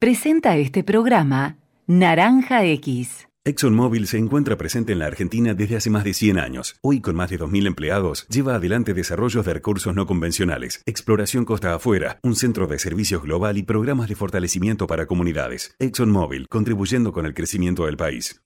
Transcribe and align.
Presenta 0.00 0.56
este 0.56 0.84
programa 0.84 1.56
Naranja 1.88 2.62
X. 2.62 3.26
ExxonMobil 3.44 4.06
se 4.06 4.16
encuentra 4.16 4.56
presente 4.56 4.92
en 4.92 5.00
la 5.00 5.06
Argentina 5.06 5.54
desde 5.54 5.74
hace 5.74 5.90
más 5.90 6.04
de 6.04 6.14
100 6.14 6.38
años. 6.38 6.76
Hoy, 6.82 7.00
con 7.00 7.16
más 7.16 7.30
de 7.30 7.40
2.000 7.40 7.66
empleados, 7.66 8.24
lleva 8.28 8.54
adelante 8.54 8.94
desarrollos 8.94 9.44
de 9.44 9.54
recursos 9.54 9.96
no 9.96 10.06
convencionales, 10.06 10.84
exploración 10.86 11.44
costa 11.44 11.74
afuera, 11.74 12.20
un 12.22 12.36
centro 12.36 12.68
de 12.68 12.78
servicios 12.78 13.24
global 13.24 13.58
y 13.58 13.64
programas 13.64 14.08
de 14.08 14.14
fortalecimiento 14.14 14.86
para 14.86 15.06
comunidades. 15.06 15.74
ExxonMobil, 15.80 16.46
contribuyendo 16.48 17.12
con 17.12 17.26
el 17.26 17.34
crecimiento 17.34 17.86
del 17.86 17.96
país. 17.96 18.40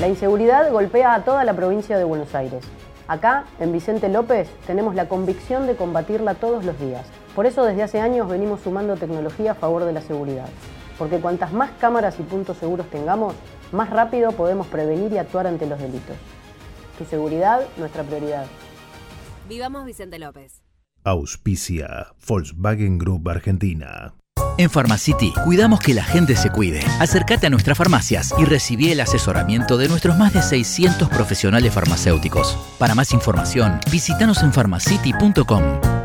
La 0.00 0.06
inseguridad 0.06 0.70
golpea 0.70 1.14
a 1.14 1.24
toda 1.24 1.42
la 1.42 1.56
provincia 1.56 1.98
de 1.98 2.04
Buenos 2.04 2.32
Aires. 2.36 2.64
Acá, 3.08 3.44
en 3.58 3.72
Vicente 3.72 4.08
López, 4.08 4.48
tenemos 4.68 4.94
la 4.94 5.08
convicción 5.08 5.66
de 5.66 5.74
combatirla 5.74 6.34
todos 6.34 6.64
los 6.64 6.78
días. 6.78 7.08
Por 7.34 7.46
eso 7.46 7.64
desde 7.64 7.82
hace 7.82 8.00
años 8.00 8.28
venimos 8.28 8.60
sumando 8.60 8.96
tecnología 8.96 9.52
a 9.52 9.54
favor 9.56 9.84
de 9.84 9.92
la 9.92 10.00
seguridad. 10.00 10.48
Porque 10.98 11.18
cuantas 11.18 11.52
más 11.52 11.70
cámaras 11.80 12.18
y 12.18 12.22
puntos 12.22 12.56
seguros 12.58 12.88
tengamos, 12.90 13.34
más 13.72 13.90
rápido 13.90 14.32
podemos 14.32 14.66
prevenir 14.66 15.12
y 15.12 15.18
actuar 15.18 15.46
ante 15.46 15.66
los 15.66 15.78
delitos. 15.78 16.16
Tu 16.98 17.04
seguridad, 17.04 17.60
nuestra 17.76 18.02
prioridad. 18.02 18.46
Vivamos 19.48 19.84
Vicente 19.84 20.18
López. 20.18 20.62
Auspicia 21.04 22.08
Volkswagen 22.26 22.98
Group 22.98 23.28
Argentina. 23.28 24.14
En 24.58 24.70
Pharmacity 24.70 25.32
cuidamos 25.44 25.80
que 25.80 25.92
la 25.92 26.02
gente 26.02 26.34
se 26.34 26.50
cuide. 26.50 26.80
Acércate 26.98 27.46
a 27.46 27.50
nuestras 27.50 27.76
farmacias 27.76 28.34
y 28.38 28.44
recibí 28.44 28.90
el 28.90 29.00
asesoramiento 29.00 29.76
de 29.76 29.88
nuestros 29.88 30.16
más 30.16 30.32
de 30.32 30.40
600 30.42 31.08
profesionales 31.10 31.74
farmacéuticos. 31.74 32.56
Para 32.78 32.94
más 32.94 33.12
información, 33.12 33.78
visítanos 33.90 34.42
en 34.42 34.52
pharmacity.com. 34.52 35.95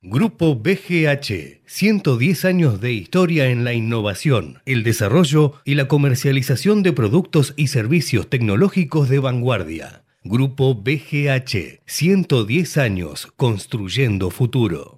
Grupo 0.00 0.54
BGH, 0.54 1.62
110 1.66 2.44
años 2.44 2.80
de 2.80 2.92
historia 2.92 3.48
en 3.48 3.64
la 3.64 3.72
innovación, 3.72 4.62
el 4.64 4.84
desarrollo 4.84 5.54
y 5.64 5.74
la 5.74 5.88
comercialización 5.88 6.84
de 6.84 6.92
productos 6.92 7.52
y 7.56 7.66
servicios 7.66 8.30
tecnológicos 8.30 9.08
de 9.08 9.18
vanguardia. 9.18 10.04
Grupo 10.22 10.76
BGH, 10.76 11.80
110 11.84 12.76
años 12.78 13.28
construyendo 13.36 14.30
futuro. 14.30 14.97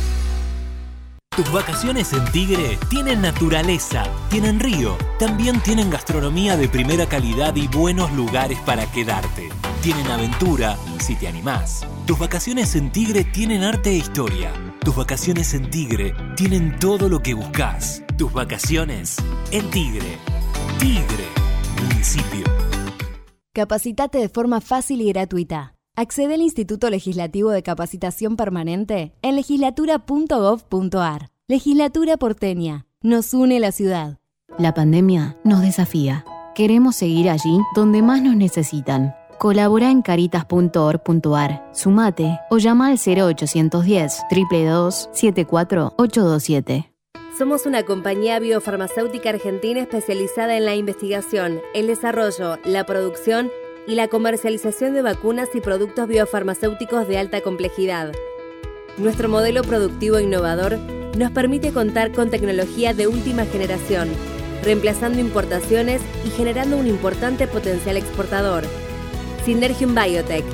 Tus 1.33 1.49
vacaciones 1.49 2.11
en 2.11 2.29
Tigre 2.33 2.77
tienen 2.89 3.21
naturaleza, 3.21 4.03
tienen 4.29 4.59
río, 4.59 4.97
también 5.17 5.61
tienen 5.61 5.89
gastronomía 5.89 6.57
de 6.57 6.67
primera 6.67 7.05
calidad 7.07 7.55
y 7.55 7.69
buenos 7.69 8.11
lugares 8.11 8.59
para 8.65 8.85
quedarte. 8.91 9.47
Tienen 9.81 10.07
aventura, 10.07 10.75
si 10.99 11.15
te 11.15 11.29
animás. 11.29 11.87
Tus 12.05 12.19
vacaciones 12.19 12.75
en 12.75 12.91
Tigre 12.91 13.23
tienen 13.23 13.63
arte 13.63 13.91
e 13.91 13.95
historia. 13.95 14.51
Tus 14.81 14.93
vacaciones 14.93 15.53
en 15.53 15.69
Tigre 15.69 16.13
tienen 16.35 16.77
todo 16.79 17.07
lo 17.07 17.23
que 17.23 17.33
buscas. 17.33 18.03
Tus 18.17 18.33
vacaciones 18.33 19.15
en 19.51 19.69
Tigre. 19.69 20.17
Tigre, 20.79 21.27
municipio. 21.81 22.43
Capacitate 23.53 24.17
de 24.17 24.27
forma 24.27 24.59
fácil 24.59 24.99
y 24.99 25.13
gratuita. 25.13 25.75
Accede 25.95 26.35
al 26.35 26.41
Instituto 26.41 26.89
Legislativo 26.89 27.51
de 27.51 27.63
Capacitación 27.63 28.37
Permanente 28.37 29.13
en 29.21 29.35
legislatura.gov.ar. 29.35 31.29
Legislatura 31.49 32.15
porteña. 32.15 32.85
Nos 33.01 33.33
une 33.33 33.59
la 33.59 33.73
ciudad. 33.73 34.17
La 34.57 34.73
pandemia 34.73 35.37
nos 35.43 35.61
desafía. 35.61 36.23
Queremos 36.55 36.95
seguir 36.95 37.29
allí 37.29 37.59
donde 37.75 38.01
más 38.01 38.21
nos 38.21 38.37
necesitan. 38.37 39.15
Colabora 39.37 39.91
en 39.91 40.01
caritas.org.ar, 40.01 41.69
sumate 41.73 42.39
o 42.49 42.57
llama 42.57 42.87
al 42.87 42.97
0810 42.97 44.21
322 44.29 45.09
74827. 45.11 46.91
Somos 47.37 47.65
una 47.65 47.83
compañía 47.83 48.39
biofarmacéutica 48.39 49.31
argentina 49.31 49.81
especializada 49.81 50.55
en 50.57 50.65
la 50.65 50.75
investigación, 50.75 51.59
el 51.73 51.87
desarrollo, 51.87 52.59
la 52.65 52.85
producción 52.85 53.49
y 53.87 53.95
la 53.95 54.07
comercialización 54.07 54.93
de 54.93 55.01
vacunas 55.01 55.49
y 55.53 55.61
productos 55.61 56.07
biofarmacéuticos 56.07 57.07
de 57.07 57.17
alta 57.17 57.41
complejidad. 57.41 58.11
Nuestro 58.97 59.29
modelo 59.29 59.63
productivo 59.63 60.19
innovador 60.19 60.77
nos 61.17 61.31
permite 61.31 61.71
contar 61.71 62.11
con 62.11 62.29
tecnología 62.29 62.93
de 62.93 63.07
última 63.07 63.45
generación, 63.45 64.09
reemplazando 64.63 65.19
importaciones 65.19 66.01
y 66.25 66.29
generando 66.29 66.77
un 66.77 66.87
importante 66.87 67.47
potencial 67.47 67.97
exportador. 67.97 68.63
Synergium 69.45 69.95
Biotech, 69.95 70.45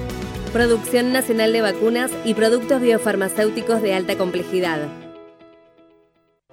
producción 0.54 1.12
nacional 1.12 1.52
de 1.52 1.62
vacunas 1.62 2.12
y 2.24 2.34
productos 2.34 2.82
biofarmacéuticos 2.82 3.82
de 3.82 3.94
alta 3.94 4.18
complejidad. 4.18 5.07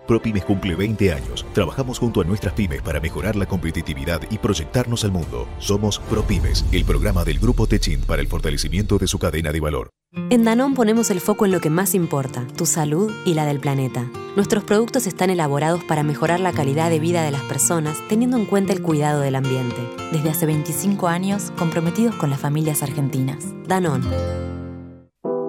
ProPymes 0.07 0.45
cumple 0.45 0.75
20 0.75 1.13
años. 1.13 1.47
Trabajamos 1.53 1.99
junto 1.99 2.21
a 2.21 2.25
nuestras 2.25 2.55
pymes 2.55 2.83
para 2.83 3.01
mejorar 3.01 3.37
la 3.37 3.47
competitividad 3.47 4.21
y 4.31 4.39
proyectarnos 4.39 5.05
al 5.05 5.13
mundo. 5.13 5.49
Somos 5.59 5.99
ProPymes, 5.99 6.65
el 6.73 6.85
programa 6.85 7.25
del 7.25 7.39
Grupo 7.39 7.67
Techin 7.67 8.01
para 8.03 8.23
el 8.23 8.29
fortalecimiento 8.29 8.99
de 8.99 9.07
su 9.07 9.19
cadena 9.19 9.53
de 9.53 9.61
valor. 9.61 9.91
En 10.31 10.45
Danón 10.45 10.75
ponemos 10.75 11.11
el 11.11 11.21
foco 11.21 11.45
en 11.45 11.51
lo 11.51 11.61
que 11.61 11.71
más 11.71 11.93
importa, 11.95 12.47
tu 12.57 12.67
salud 12.67 13.13
y 13.25 13.35
la 13.35 13.47
del 13.47 13.59
planeta. 13.59 14.09
Nuestros 14.37 14.63
productos 14.63 15.09
están 15.09 15.31
elaborados 15.31 15.83
para 15.83 16.05
mejorar 16.05 16.39
la 16.39 16.53
calidad 16.53 16.89
de 16.89 17.01
vida 17.01 17.25
de 17.25 17.33
las 17.33 17.43
personas 17.43 17.99
teniendo 18.09 18.37
en 18.37 18.47
cuenta 18.47 18.73
el 18.73 18.81
cuidado 18.81 19.21
del 19.21 19.35
ambiente. 19.35 19.77
Desde 20.13 20.31
hace 20.31 20.47
25 20.47 21.09
años, 21.09 21.53
comprometidos 21.59 22.15
con 22.15 22.31
las 22.31 22.41
familias 22.41 22.83
argentinas. 22.83 23.45
Danón. 23.67 24.05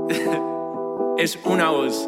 es 1.18 1.38
una 1.46 1.70
voz. 1.70 2.08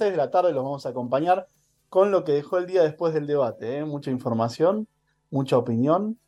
6 0.00 0.12
de 0.12 0.16
la 0.16 0.30
tarde, 0.30 0.54
los 0.54 0.64
vamos 0.64 0.86
a 0.86 0.88
acompañar 0.88 1.46
con 1.90 2.10
lo 2.10 2.24
que 2.24 2.32
dejó 2.32 2.56
el 2.56 2.66
día 2.66 2.82
después 2.82 3.12
del 3.12 3.26
debate. 3.26 3.76
¿eh? 3.76 3.84
Mucha 3.84 4.10
información, 4.10 4.88
mucha 5.30 5.58
opinión, 5.58 6.18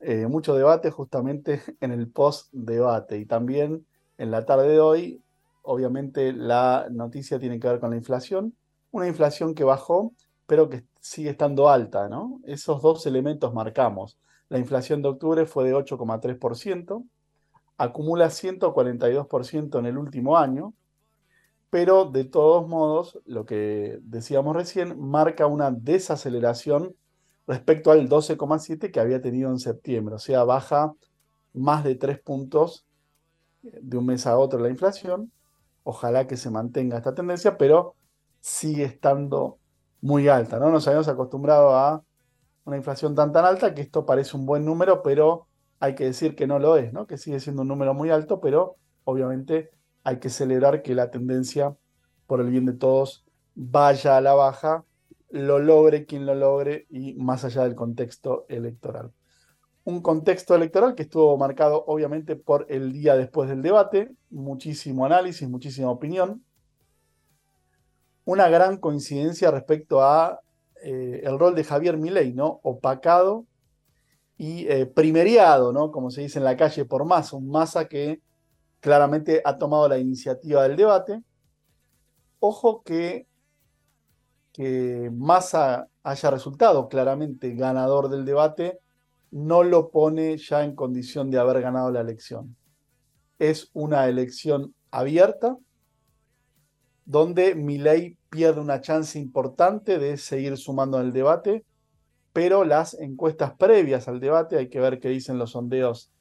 eh, 0.00 0.26
mucho 0.26 0.56
debate 0.56 0.90
justamente 0.90 1.62
en 1.80 1.92
el 1.92 2.08
post-debate. 2.08 3.18
Y 3.18 3.26
también 3.26 3.86
en 4.18 4.32
la 4.32 4.44
tarde 4.44 4.66
de 4.66 4.80
hoy, 4.80 5.22
obviamente 5.62 6.32
la 6.32 6.88
noticia 6.90 7.38
tiene 7.38 7.60
que 7.60 7.68
ver 7.68 7.78
con 7.78 7.90
la 7.90 7.96
inflación. 7.96 8.56
Una 8.90 9.06
inflación 9.06 9.54
que 9.54 9.62
bajó, 9.62 10.12
pero 10.48 10.68
que 10.68 10.84
sigue 10.98 11.30
estando 11.30 11.68
alta. 11.68 12.10
Esos 12.42 12.82
dos 12.82 13.06
elementos 13.06 13.54
marcamos. 13.54 14.18
La 14.48 14.58
inflación 14.58 15.02
de 15.02 15.10
octubre 15.10 15.46
fue 15.46 15.62
de 15.66 15.76
8,3%, 15.76 17.04
acumula 17.78 18.26
142% 18.26 19.78
en 19.78 19.86
el 19.86 19.98
último 19.98 20.36
año, 20.36 20.74
pero 21.74 22.04
de 22.04 22.22
todos 22.22 22.68
modos, 22.68 23.18
lo 23.24 23.46
que 23.46 23.98
decíamos 24.04 24.54
recién, 24.54 24.96
marca 24.96 25.48
una 25.48 25.72
desaceleración 25.72 26.94
respecto 27.48 27.90
al 27.90 28.08
12,7 28.08 28.92
que 28.92 29.00
había 29.00 29.20
tenido 29.20 29.50
en 29.50 29.58
septiembre, 29.58 30.14
o 30.14 30.20
sea, 30.20 30.44
baja 30.44 30.94
más 31.52 31.82
de 31.82 31.96
3 31.96 32.20
puntos 32.20 32.86
de 33.60 33.96
un 33.96 34.06
mes 34.06 34.24
a 34.28 34.38
otro 34.38 34.60
la 34.60 34.68
inflación. 34.68 35.32
Ojalá 35.82 36.28
que 36.28 36.36
se 36.36 36.48
mantenga 36.48 36.98
esta 36.98 37.12
tendencia, 37.12 37.58
pero 37.58 37.96
sigue 38.38 38.84
estando 38.84 39.58
muy 40.00 40.28
alta, 40.28 40.60
¿no? 40.60 40.70
Nos 40.70 40.86
habíamos 40.86 41.08
acostumbrado 41.08 41.74
a 41.74 42.04
una 42.66 42.76
inflación 42.76 43.16
tan 43.16 43.32
tan 43.32 43.46
alta 43.46 43.74
que 43.74 43.82
esto 43.82 44.06
parece 44.06 44.36
un 44.36 44.46
buen 44.46 44.64
número, 44.64 45.02
pero 45.02 45.48
hay 45.80 45.96
que 45.96 46.04
decir 46.04 46.36
que 46.36 46.46
no 46.46 46.60
lo 46.60 46.76
es, 46.76 46.92
¿no? 46.92 47.08
Que 47.08 47.18
sigue 47.18 47.40
siendo 47.40 47.62
un 47.62 47.68
número 47.68 47.94
muy 47.94 48.10
alto, 48.10 48.40
pero 48.40 48.76
obviamente 49.02 49.72
hay 50.04 50.18
que 50.18 50.28
celebrar 50.28 50.82
que 50.82 50.94
la 50.94 51.10
tendencia, 51.10 51.74
por 52.26 52.40
el 52.40 52.50
bien 52.50 52.66
de 52.66 52.74
todos, 52.74 53.24
vaya 53.54 54.18
a 54.18 54.20
la 54.20 54.34
baja, 54.34 54.84
lo 55.30 55.58
logre 55.58 56.04
quien 56.04 56.26
lo 56.26 56.34
logre 56.34 56.86
y 56.90 57.14
más 57.14 57.44
allá 57.44 57.64
del 57.64 57.74
contexto 57.74 58.44
electoral. 58.48 59.12
Un 59.82 60.00
contexto 60.00 60.54
electoral 60.54 60.94
que 60.94 61.02
estuvo 61.02 61.36
marcado 61.36 61.84
obviamente 61.86 62.36
por 62.36 62.66
el 62.68 62.92
día 62.92 63.16
después 63.16 63.48
del 63.48 63.62
debate, 63.62 64.12
muchísimo 64.30 65.04
análisis, 65.04 65.48
muchísima 65.48 65.90
opinión, 65.90 66.44
una 68.24 68.48
gran 68.48 68.76
coincidencia 68.78 69.50
respecto 69.50 70.02
a 70.02 70.40
eh, 70.82 71.22
el 71.24 71.38
rol 71.38 71.54
de 71.54 71.64
Javier 71.64 71.96
Milei, 71.96 72.32
¿no? 72.32 72.60
Opacado 72.62 73.46
y 74.36 74.66
eh, 74.68 74.86
primeriado, 74.86 75.72
¿no? 75.72 75.90
Como 75.90 76.10
se 76.10 76.22
dice 76.22 76.38
en 76.38 76.44
la 76.44 76.56
calle 76.56 76.84
por 76.84 77.04
Massa, 77.04 77.36
un 77.36 77.48
Massa 77.48 77.86
que 77.88 78.20
claramente 78.84 79.40
ha 79.46 79.56
tomado 79.56 79.88
la 79.88 79.96
iniciativa 79.96 80.62
del 80.64 80.76
debate. 80.76 81.22
Ojo 82.38 82.82
que, 82.82 83.26
que 84.52 85.10
Massa 85.10 85.88
haya 86.02 86.30
resultado 86.30 86.86
claramente 86.90 87.54
ganador 87.54 88.10
del 88.10 88.26
debate, 88.26 88.80
no 89.30 89.62
lo 89.62 89.90
pone 89.90 90.36
ya 90.36 90.64
en 90.64 90.74
condición 90.74 91.30
de 91.30 91.38
haber 91.38 91.62
ganado 91.62 91.90
la 91.90 92.02
elección. 92.02 92.54
Es 93.38 93.70
una 93.72 94.06
elección 94.06 94.74
abierta, 94.90 95.56
donde 97.06 97.54
Milei 97.54 98.18
pierde 98.28 98.60
una 98.60 98.82
chance 98.82 99.18
importante 99.18 99.98
de 99.98 100.18
seguir 100.18 100.58
sumando 100.58 101.00
en 101.00 101.06
el 101.06 101.12
debate, 101.14 101.64
pero 102.34 102.64
las 102.64 102.92
encuestas 103.00 103.54
previas 103.56 104.08
al 104.08 104.20
debate, 104.20 104.58
hay 104.58 104.68
que 104.68 104.80
ver 104.80 105.00
qué 105.00 105.08
dicen 105.08 105.38
los 105.38 105.52
sondeos 105.52 106.12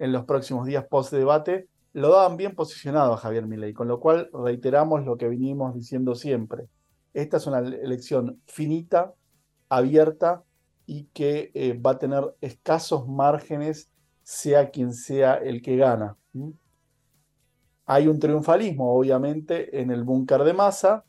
en 0.00 0.10
los 0.10 0.24
próximos 0.24 0.66
días 0.66 0.84
post 0.90 1.12
debate, 1.12 1.69
lo 1.92 2.10
daban 2.10 2.36
bien 2.36 2.54
posicionado 2.54 3.12
a 3.12 3.16
Javier 3.16 3.46
Milei, 3.46 3.72
con 3.72 3.88
lo 3.88 4.00
cual 4.00 4.30
reiteramos 4.32 5.04
lo 5.04 5.16
que 5.16 5.28
vinimos 5.28 5.74
diciendo 5.74 6.14
siempre. 6.14 6.68
Esta 7.14 7.38
es 7.38 7.46
una 7.46 7.58
elección 7.58 8.40
finita, 8.46 9.14
abierta 9.68 10.44
y 10.86 11.04
que 11.06 11.50
eh, 11.54 11.74
va 11.74 11.92
a 11.92 11.98
tener 11.98 12.34
escasos 12.40 13.08
márgenes, 13.08 13.90
sea 14.22 14.70
quien 14.70 14.92
sea 14.92 15.34
el 15.34 15.62
que 15.62 15.76
gana. 15.76 16.16
Hay 17.86 18.06
un 18.06 18.20
triunfalismo, 18.20 18.94
obviamente, 18.94 19.80
en 19.80 19.90
el 19.90 20.04
búnker 20.04 20.44
de 20.44 20.52
masa, 20.52 21.04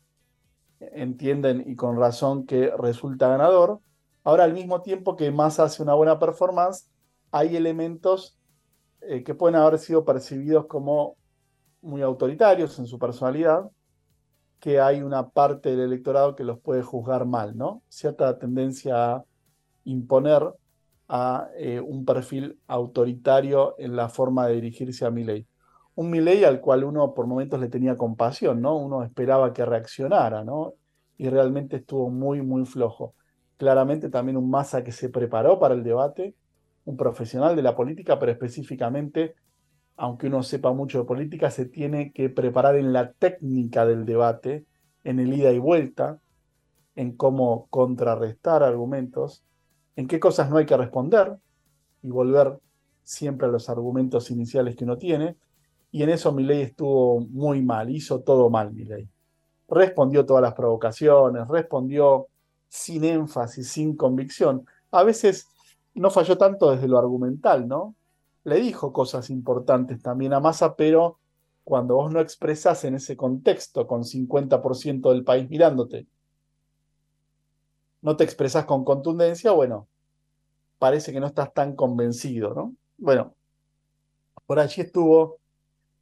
entienden 0.79 1.63
y 1.67 1.75
con 1.75 1.97
razón 1.97 2.45
que 2.45 2.71
resulta 2.77 3.27
ganador. 3.27 3.79
Ahora, 4.23 4.43
al 4.43 4.53
mismo 4.53 4.81
tiempo 4.81 5.15
que 5.15 5.31
Massa 5.31 5.63
hace 5.63 5.83
una 5.83 5.93
buena 5.93 6.19
performance, 6.19 6.89
hay 7.31 7.55
elementos 7.55 8.37
eh, 9.01 9.23
que 9.23 9.35
pueden 9.35 9.55
haber 9.55 9.79
sido 9.79 10.05
percibidos 10.05 10.67
como 10.67 11.17
muy 11.81 12.01
autoritarios 12.01 12.77
en 12.79 12.87
su 12.87 12.99
personalidad, 12.99 13.69
que 14.59 14.79
hay 14.79 15.01
una 15.01 15.29
parte 15.29 15.71
del 15.71 15.81
electorado 15.81 16.35
que 16.35 16.43
los 16.43 16.59
puede 16.59 16.83
juzgar 16.83 17.25
mal, 17.25 17.57
¿no? 17.57 17.81
Cierta 17.89 18.37
tendencia 18.37 19.15
a 19.15 19.25
imponer 19.85 20.43
a 21.09 21.49
eh, 21.57 21.79
un 21.81 22.05
perfil 22.05 22.59
autoritario 22.67 23.75
en 23.79 23.95
la 23.95 24.07
forma 24.07 24.47
de 24.47 24.55
dirigirse 24.55 25.05
a 25.05 25.11
Milei. 25.11 25.47
Un 25.95 26.09
Milei 26.11 26.43
al 26.43 26.61
cual 26.61 26.83
uno 26.83 27.13
por 27.13 27.27
momentos 27.27 27.59
le 27.59 27.69
tenía 27.69 27.97
compasión, 27.97 28.61
¿no? 28.61 28.77
Uno 28.77 29.03
esperaba 29.03 29.51
que 29.51 29.65
reaccionara, 29.65 30.43
¿no? 30.43 30.75
Y 31.17 31.27
realmente 31.29 31.77
estuvo 31.77 32.09
muy, 32.09 32.41
muy 32.41 32.65
flojo. 32.65 33.15
Claramente 33.57 34.09
también 34.09 34.37
un 34.37 34.49
Massa 34.49 34.83
que 34.83 34.91
se 34.91 35.09
preparó 35.09 35.59
para 35.59 35.73
el 35.73 35.83
debate, 35.83 36.35
un 36.85 36.97
profesional 36.97 37.55
de 37.55 37.61
la 37.61 37.75
política, 37.75 38.19
pero 38.19 38.31
específicamente, 38.31 39.35
aunque 39.95 40.27
uno 40.27 40.43
sepa 40.43 40.71
mucho 40.73 40.99
de 40.99 41.05
política, 41.05 41.51
se 41.51 41.65
tiene 41.65 42.11
que 42.11 42.29
preparar 42.29 42.75
en 42.75 42.93
la 42.93 43.13
técnica 43.13 43.85
del 43.85 44.05
debate, 44.05 44.65
en 45.03 45.19
el 45.19 45.33
ida 45.33 45.51
y 45.51 45.59
vuelta, 45.59 46.19
en 46.95 47.15
cómo 47.15 47.67
contrarrestar 47.69 48.63
argumentos, 48.63 49.43
en 49.95 50.07
qué 50.07 50.19
cosas 50.19 50.49
no 50.49 50.57
hay 50.57 50.65
que 50.65 50.77
responder 50.77 51.37
y 52.01 52.09
volver 52.09 52.59
siempre 53.03 53.47
a 53.47 53.51
los 53.51 53.69
argumentos 53.69 54.31
iniciales 54.31 54.75
que 54.75 54.83
uno 54.83 54.97
tiene. 54.97 55.37
Y 55.91 56.03
en 56.03 56.09
eso 56.09 56.31
Milei 56.31 56.61
estuvo 56.61 57.21
muy 57.21 57.61
mal, 57.61 57.89
hizo 57.89 58.21
todo 58.21 58.49
mal 58.49 58.73
Milei. 58.73 59.09
Respondió 59.67 60.25
todas 60.25 60.41
las 60.41 60.53
provocaciones, 60.53 61.47
respondió 61.47 62.27
sin 62.67 63.03
énfasis, 63.03 63.67
sin 63.69 63.95
convicción. 63.95 64.65
A 64.91 65.03
veces 65.03 65.47
no 65.93 66.09
falló 66.09 66.37
tanto 66.37 66.71
desde 66.71 66.87
lo 66.87 66.97
argumental, 66.97 67.67
¿no? 67.67 67.95
Le 68.43 68.59
dijo 68.59 68.91
cosas 68.91 69.29
importantes 69.29 70.01
también 70.01 70.33
a 70.33 70.39
Massa, 70.39 70.75
pero 70.75 71.19
cuando 71.63 71.95
vos 71.95 72.11
no 72.11 72.19
expresás 72.19 72.83
en 72.85 72.95
ese 72.95 73.15
contexto 73.15 73.85
con 73.87 74.03
50% 74.03 75.11
del 75.11 75.23
país 75.23 75.49
mirándote, 75.49 76.07
no 78.01 78.17
te 78.17 78.23
expresás 78.23 78.65
con 78.65 78.83
contundencia, 78.83 79.51
bueno, 79.51 79.87
parece 80.79 81.13
que 81.13 81.19
no 81.19 81.27
estás 81.27 81.53
tan 81.53 81.75
convencido, 81.75 82.53
¿no? 82.55 82.75
Bueno, 82.97 83.35
por 84.47 84.59
allí 84.59 84.81
estuvo 84.81 85.37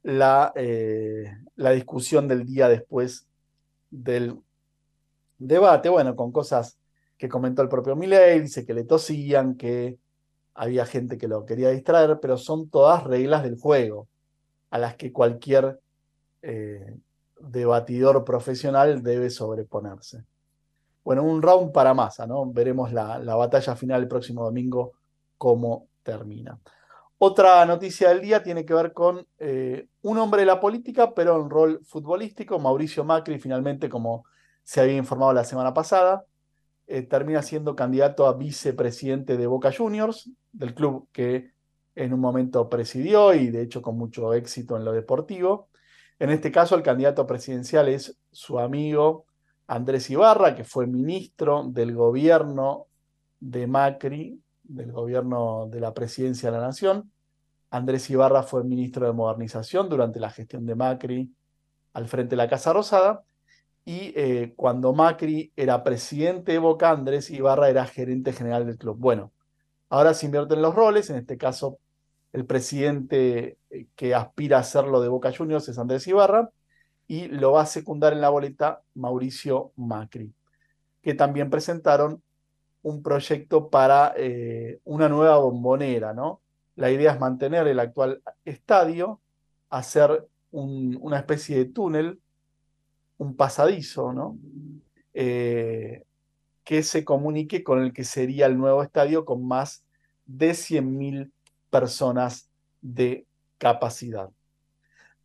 la, 0.02 0.52
eh, 0.56 1.30
la 1.56 1.72
discusión 1.72 2.26
del 2.26 2.46
día 2.46 2.68
después 2.68 3.26
del 3.90 4.40
debate, 5.38 5.90
bueno, 5.90 6.16
con 6.16 6.32
cosas 6.32 6.79
que 7.20 7.28
comentó 7.28 7.60
el 7.60 7.68
propio 7.68 7.94
Milei, 7.94 8.40
dice 8.40 8.64
que 8.64 8.72
le 8.72 8.84
tosían, 8.84 9.54
que 9.54 9.98
había 10.54 10.86
gente 10.86 11.18
que 11.18 11.28
lo 11.28 11.44
quería 11.44 11.68
distraer, 11.68 12.18
pero 12.18 12.38
son 12.38 12.70
todas 12.70 13.04
reglas 13.04 13.42
del 13.42 13.58
juego 13.58 14.08
a 14.70 14.78
las 14.78 14.96
que 14.96 15.12
cualquier 15.12 15.78
eh, 16.40 16.96
debatidor 17.38 18.24
profesional 18.24 19.02
debe 19.02 19.28
sobreponerse. 19.28 20.24
Bueno, 21.04 21.22
un 21.22 21.42
round 21.42 21.72
para 21.72 21.92
masa, 21.92 22.26
¿no? 22.26 22.50
Veremos 22.50 22.90
la, 22.90 23.18
batalla 23.18 23.76
final 23.76 24.00
el 24.00 24.08
próximo 24.08 24.42
domingo, 24.42 24.92
cómo 25.36 25.88
termina. 26.02 26.58
Otra 27.18 27.66
noticia 27.66 28.08
del 28.08 28.22
día 28.22 28.42
tiene 28.42 28.64
que 28.64 28.72
ver 28.72 28.94
con 28.94 29.26
eh, 29.38 29.88
un 30.00 30.16
hombre 30.16 30.40
de 30.40 30.46
la 30.46 30.58
política, 30.58 31.12
pero 31.14 31.38
en 31.38 31.50
rol 31.50 31.80
futbolístico, 31.84 32.58
Mauricio 32.58 33.04
Macri, 33.04 33.38
finalmente, 33.38 33.90
como 33.90 34.24
se 34.62 34.80
había 34.80 34.96
informado 34.96 35.34
la 35.34 35.44
semana 35.44 35.74
pasada, 35.74 36.24
eh, 36.92 37.02
termina 37.02 37.40
siendo 37.40 37.76
candidato 37.76 38.26
a 38.26 38.34
vicepresidente 38.34 39.36
de 39.36 39.46
Boca 39.46 39.70
Juniors, 39.72 40.28
del 40.50 40.74
club 40.74 41.08
que 41.12 41.52
en 41.94 42.12
un 42.12 42.18
momento 42.18 42.68
presidió 42.68 43.32
y 43.32 43.48
de 43.48 43.62
hecho 43.62 43.80
con 43.80 43.96
mucho 43.96 44.34
éxito 44.34 44.76
en 44.76 44.84
lo 44.84 44.90
deportivo. 44.90 45.68
En 46.18 46.30
este 46.30 46.50
caso, 46.50 46.74
el 46.74 46.82
candidato 46.82 47.28
presidencial 47.28 47.88
es 47.88 48.18
su 48.32 48.58
amigo 48.58 49.26
Andrés 49.68 50.10
Ibarra, 50.10 50.56
que 50.56 50.64
fue 50.64 50.88
ministro 50.88 51.62
del 51.64 51.94
gobierno 51.94 52.88
de 53.38 53.68
Macri, 53.68 54.42
del 54.64 54.90
gobierno 54.90 55.68
de 55.70 55.78
la 55.78 55.94
presidencia 55.94 56.50
de 56.50 56.58
la 56.58 56.66
Nación. 56.66 57.12
Andrés 57.70 58.10
Ibarra 58.10 58.42
fue 58.42 58.64
ministro 58.64 59.06
de 59.06 59.12
Modernización 59.12 59.88
durante 59.88 60.18
la 60.18 60.30
gestión 60.30 60.66
de 60.66 60.74
Macri 60.74 61.32
al 61.92 62.08
frente 62.08 62.30
de 62.30 62.36
la 62.36 62.48
Casa 62.48 62.72
Rosada. 62.72 63.22
Y 63.84 64.12
eh, 64.16 64.52
cuando 64.56 64.92
Macri 64.92 65.52
era 65.56 65.82
presidente 65.82 66.52
de 66.52 66.58
Boca, 66.58 66.90
Andrés 66.90 67.30
Ibarra 67.30 67.68
era 67.70 67.86
gerente 67.86 68.32
general 68.32 68.66
del 68.66 68.78
club. 68.78 68.96
Bueno, 68.98 69.32
ahora 69.88 70.14
se 70.14 70.26
invierten 70.26 70.62
los 70.62 70.74
roles, 70.74 71.10
en 71.10 71.16
este 71.16 71.36
caso 71.36 71.78
el 72.32 72.46
presidente 72.46 73.58
eh, 73.70 73.86
que 73.96 74.14
aspira 74.14 74.58
a 74.58 74.60
hacerlo 74.60 75.00
de 75.00 75.08
Boca 75.08 75.32
Juniors 75.36 75.68
es 75.68 75.78
Andrés 75.78 76.06
Ibarra, 76.06 76.50
y 77.06 77.26
lo 77.26 77.52
va 77.52 77.62
a 77.62 77.66
secundar 77.66 78.12
en 78.12 78.20
la 78.20 78.28
boleta 78.28 78.82
Mauricio 78.94 79.72
Macri, 79.76 80.32
que 81.02 81.14
también 81.14 81.50
presentaron 81.50 82.22
un 82.82 83.02
proyecto 83.02 83.68
para 83.68 84.14
eh, 84.16 84.80
una 84.84 85.08
nueva 85.08 85.38
bombonera, 85.38 86.14
¿no? 86.14 86.40
La 86.76 86.90
idea 86.90 87.12
es 87.12 87.20
mantener 87.20 87.66
el 87.66 87.80
actual 87.80 88.22
estadio, 88.44 89.20
hacer 89.68 90.28
una 90.52 91.18
especie 91.18 91.58
de 91.58 91.64
túnel, 91.66 92.20
un 93.20 93.36
pasadizo, 93.36 94.14
¿no? 94.14 94.38
Eh, 95.12 96.04
que 96.64 96.82
se 96.82 97.04
comunique 97.04 97.62
con 97.62 97.82
el 97.82 97.92
que 97.92 98.02
sería 98.02 98.46
el 98.46 98.56
nuevo 98.56 98.82
estadio 98.82 99.26
con 99.26 99.46
más 99.46 99.84
de 100.24 100.52
100.000 100.52 101.30
personas 101.68 102.48
de 102.80 103.26
capacidad. 103.58 104.30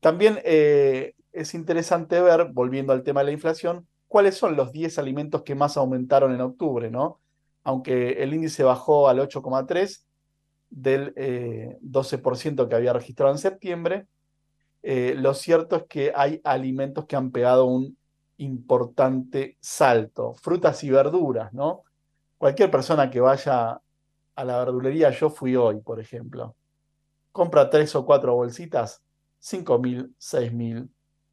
También 0.01 0.41
eh, 0.43 1.13
es 1.31 1.53
interesante 1.53 2.19
ver, 2.19 2.49
volviendo 2.51 2.91
al 2.91 3.03
tema 3.03 3.21
de 3.21 3.27
la 3.27 3.31
inflación, 3.31 3.87
cuáles 4.09 4.35
son 4.35 4.57
los 4.57 4.73
10 4.73 4.99
alimentos 4.99 5.43
que 5.43 5.55
más 5.55 5.77
aumentaron 5.77 6.33
en 6.33 6.41
octubre, 6.41 6.91
¿no? 6.91 7.21
Aunque 7.63 8.21
el 8.23 8.33
índice 8.33 8.63
bajó 8.63 9.07
al 9.07 9.19
8,3 9.19 10.05
del 10.69 11.13
12% 11.15 12.63
eh, 12.63 12.69
que 12.69 12.75
había 12.75 12.91
registrado 12.91 13.31
en 13.31 13.37
septiembre, 13.37 14.07
eh, 14.88 15.15
lo 15.18 15.34
cierto 15.34 15.77
es 15.77 15.84
que 15.86 16.13
hay 16.15 16.39
alimentos 16.44 17.08
que 17.08 17.15
han 17.15 17.32
pegado 17.32 17.65
un 17.65 17.98
importante 18.38 19.58
salto. 19.60 20.36
Frutas 20.36 20.84
y 20.84 20.92
verduras, 20.92 21.51
¿no? 21.54 21.86
Cualquier 22.38 22.70
persona 22.70 23.10
que 23.10 23.20
vaya 23.20 23.82
a 24.36 24.46
la 24.46 24.60
verdulería, 24.60 25.10
yo 25.10 25.32
fui 25.32 25.56
hoy, 25.56 25.80
por 25.80 26.00
ejemplo, 26.00 26.56
compra 27.32 27.68
tres 27.68 27.96
o 27.96 28.06
cuatro 28.06 28.36
bolsitas, 28.36 29.01
5 29.39 29.80
mil, 29.80 30.13
6 30.20 30.54
mil, 30.54 30.88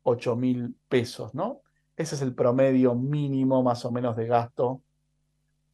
8 0.05 0.35
mil 0.35 0.75
pesos, 0.89 1.35
¿no? 1.35 1.61
Ese 1.95 2.15
es 2.15 2.23
el 2.23 2.35
promedio 2.35 2.95
mínimo 2.95 3.63
más 3.63 3.85
o 3.85 3.93
menos 3.93 4.17
de 4.17 4.29
gasto 4.29 4.81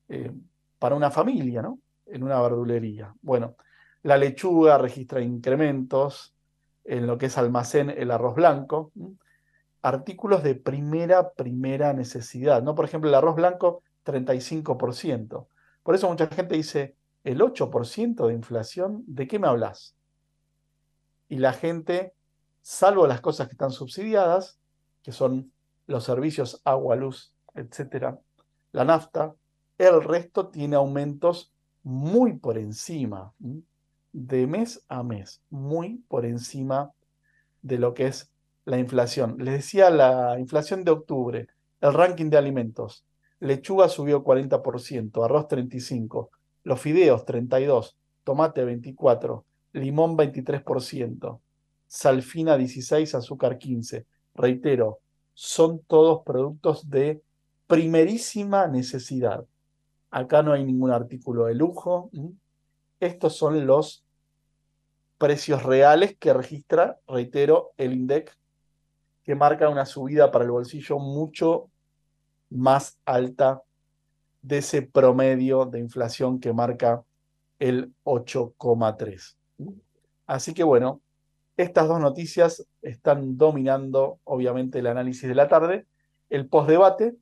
eh, 0.09 0.33
para 0.81 0.97
una 0.97 1.13
familia, 1.13 1.63
¿no? 1.63 1.79
En 2.07 2.25
una 2.25 2.43
verdulería. 2.43 3.15
Bueno, 3.23 3.55
la 4.03 4.17
lechuga 4.17 4.79
registra 4.79 5.21
incrementos 5.21 6.35
en 6.88 7.07
lo 7.07 7.18
que 7.18 7.26
es 7.26 7.37
almacén, 7.37 7.90
el 7.90 8.11
arroz 8.11 8.35
blanco, 8.35 8.92
artículos 9.83 10.42
de 10.42 10.54
primera, 10.54 11.33
primera 11.33 11.92
necesidad, 11.92 12.62
¿no? 12.62 12.75
Por 12.75 12.87
ejemplo, 12.87 13.11
el 13.11 13.14
arroz 13.14 13.37
blanco, 13.37 13.83
35%. 14.04 15.47
Por 15.83 15.95
eso 15.95 16.09
mucha 16.09 16.26
gente 16.28 16.57
dice, 16.57 16.97
el 17.25 17.40
8% 17.40 18.26
de 18.26 18.35
inflación, 18.35 19.04
¿de 19.07 19.28
qué 19.28 19.38
me 19.38 19.49
hablas? 19.49 19.97
Y 21.28 21.37
la 21.37 21.52
gente 21.52 22.14
salvo 22.62 23.07
las 23.07 23.21
cosas 23.21 23.49
que 23.49 23.52
están 23.52 23.71
subsidiadas, 23.71 24.59
que 25.02 25.12
son 25.12 25.52
los 25.87 26.04
servicios 26.04 26.62
agua, 26.64 26.97
luz, 26.97 27.35
etcétera, 27.54 28.18
la 28.73 28.85
nafta, 28.85 29.35
el 29.76 30.02
resto 30.02 30.49
tiene 30.49 30.76
aumentos 30.76 31.52
muy 31.83 32.38
por 32.38 32.57
encima, 32.57 33.35
de 34.12 34.47
mes 34.47 34.85
a 34.88 35.03
mes, 35.03 35.43
muy 35.50 36.03
por 36.09 36.25
encima 36.25 36.93
de 37.62 37.79
lo 37.79 37.95
que 37.95 38.07
es 38.07 38.31
la 38.65 38.79
inflación. 38.79 39.37
Les 39.38 39.55
decía 39.55 39.91
la 39.91 40.38
inflación 40.38 40.85
de 40.85 40.91
octubre, 40.91 41.49
el 41.81 41.95
ranking 41.95 42.31
de 42.31 42.38
alimentos. 42.38 43.05
Lechuga 43.41 43.88
subió 43.88 44.25
40%, 44.25 45.25
arroz 45.25 45.47
35%, 45.47 46.29
los 46.65 46.81
fideos 46.81 47.25
32%, 47.25 47.95
tomate 48.25 48.65
24%, 48.65 49.45
limón 49.73 50.17
23%, 50.17 51.41
salfina 51.87 52.57
16, 52.57 53.15
azúcar 53.15 53.59
15. 53.59 54.07
Reitero, 54.35 54.99
son 55.35 55.81
todos 55.87 56.23
productos 56.25 56.91
de 56.91 57.23
primerísima 57.67 58.67
necesidad. 58.67 59.45
Acá 60.11 60.43
no 60.43 60.53
hay 60.53 60.65
ningún 60.65 60.91
artículo 60.91 61.45
de 61.47 61.55
lujo. 61.55 62.11
Estos 63.00 63.37
son 63.37 63.67
los 63.67 64.05
precios 65.19 65.62
reales 65.62 66.17
que 66.19 66.33
registra, 66.33 66.99
reitero, 67.07 67.73
el 67.76 67.93
INDEC, 67.93 68.37
que 69.25 69.35
marca 69.35 69.69
una 69.69 69.85
subida 69.85 70.31
para 70.31 70.45
el 70.45 70.50
bolsillo 70.50 70.99
mucho 70.99 71.71
más 72.50 72.99
alta 73.05 73.62
de 74.43 74.59
ese 74.59 74.83
promedio 74.83 75.67
de 75.67 75.81
inflación 75.81 76.40
que 76.40 76.52
marca 76.52 77.02
el 77.59 77.93
8,3. 78.05 79.37
Así 80.26 80.55
que 80.55 80.62
bueno, 80.62 81.02
estas 81.57 81.88
dos 81.88 82.00
noticias 82.00 82.67
están 82.83 83.37
dominando, 83.37 84.21
obviamente, 84.25 84.78
el 84.78 84.87
análisis 84.87 85.28
de 85.28 85.35
la 85.35 85.49
tarde, 85.49 85.87
el 86.31 86.49
postdebate, 86.49 87.17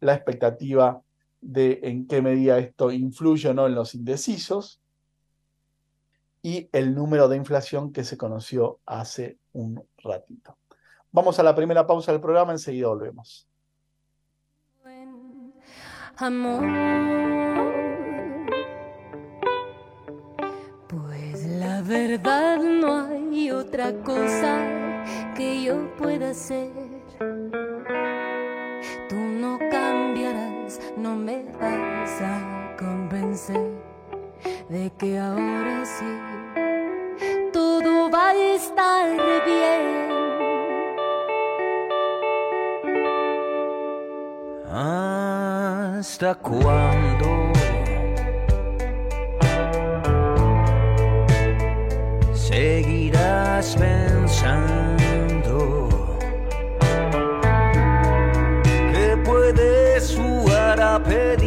la 0.00 0.14
expectativa 0.14 1.02
de 1.40 1.80
en 1.82 2.06
qué 2.06 2.20
medida 2.20 2.58
esto 2.58 2.90
influye 2.90 3.48
o 3.48 3.54
no 3.54 3.66
en 3.66 3.74
los 3.74 3.94
indecisos 3.94 4.80
y 6.44 6.68
el 6.72 6.94
número 6.94 7.26
de 7.26 7.38
inflación 7.38 7.90
que 7.90 8.04
se 8.04 8.18
conoció 8.18 8.78
hace 8.84 9.38
un 9.54 9.82
ratito. 9.96 10.58
Vamos 11.10 11.38
a 11.38 11.42
la 11.42 11.54
primera 11.54 11.86
pausa 11.86 12.12
del 12.12 12.20
programa, 12.20 12.52
enseguida 12.52 12.88
volvemos. 12.88 13.48
Pues 20.86 21.46
la 21.46 21.80
verdad 21.80 22.58
no 22.58 23.06
hay 23.06 23.50
otra 23.50 23.94
cosa 24.02 25.02
que 25.34 25.64
yo 25.64 25.96
pueda 25.96 26.30
hacer. 26.30 26.70
Tú 29.08 29.16
no 29.16 29.58
cambiarás, 29.70 30.78
no 30.98 31.16
me 31.16 31.44
vas 31.58 32.20
a 32.20 32.76
convencer 32.78 33.83
de 34.68 34.90
que 34.98 35.18
ahora 35.18 35.84
sí 35.84 36.04
todo 37.52 38.10
va 38.10 38.30
a 38.30 38.34
estar 38.54 39.10
bien. 39.44 40.04
¿Hasta 44.70 46.34
cuándo? 46.36 47.52
Seguirás 52.32 53.76
pensando 53.76 54.78
que 58.92 59.16
puedes 59.24 60.16
jugar 60.16 60.80
a 60.80 61.02
pedir. 61.02 61.43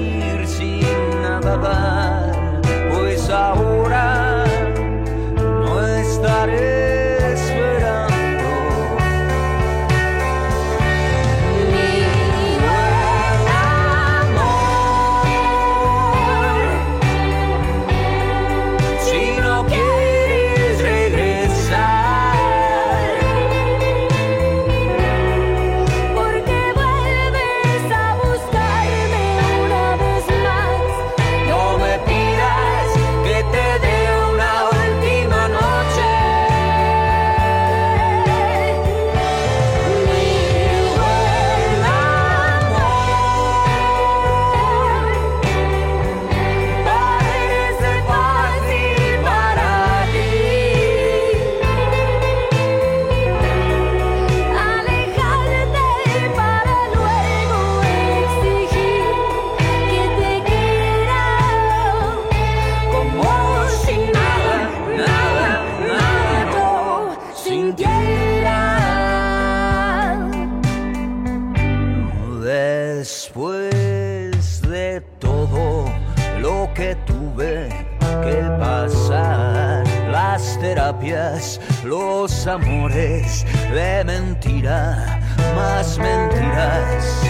Amores 82.47 83.45
de 83.71 84.03
mentira, 84.05 85.19
más 85.55 85.97
mentiras. 85.97 87.26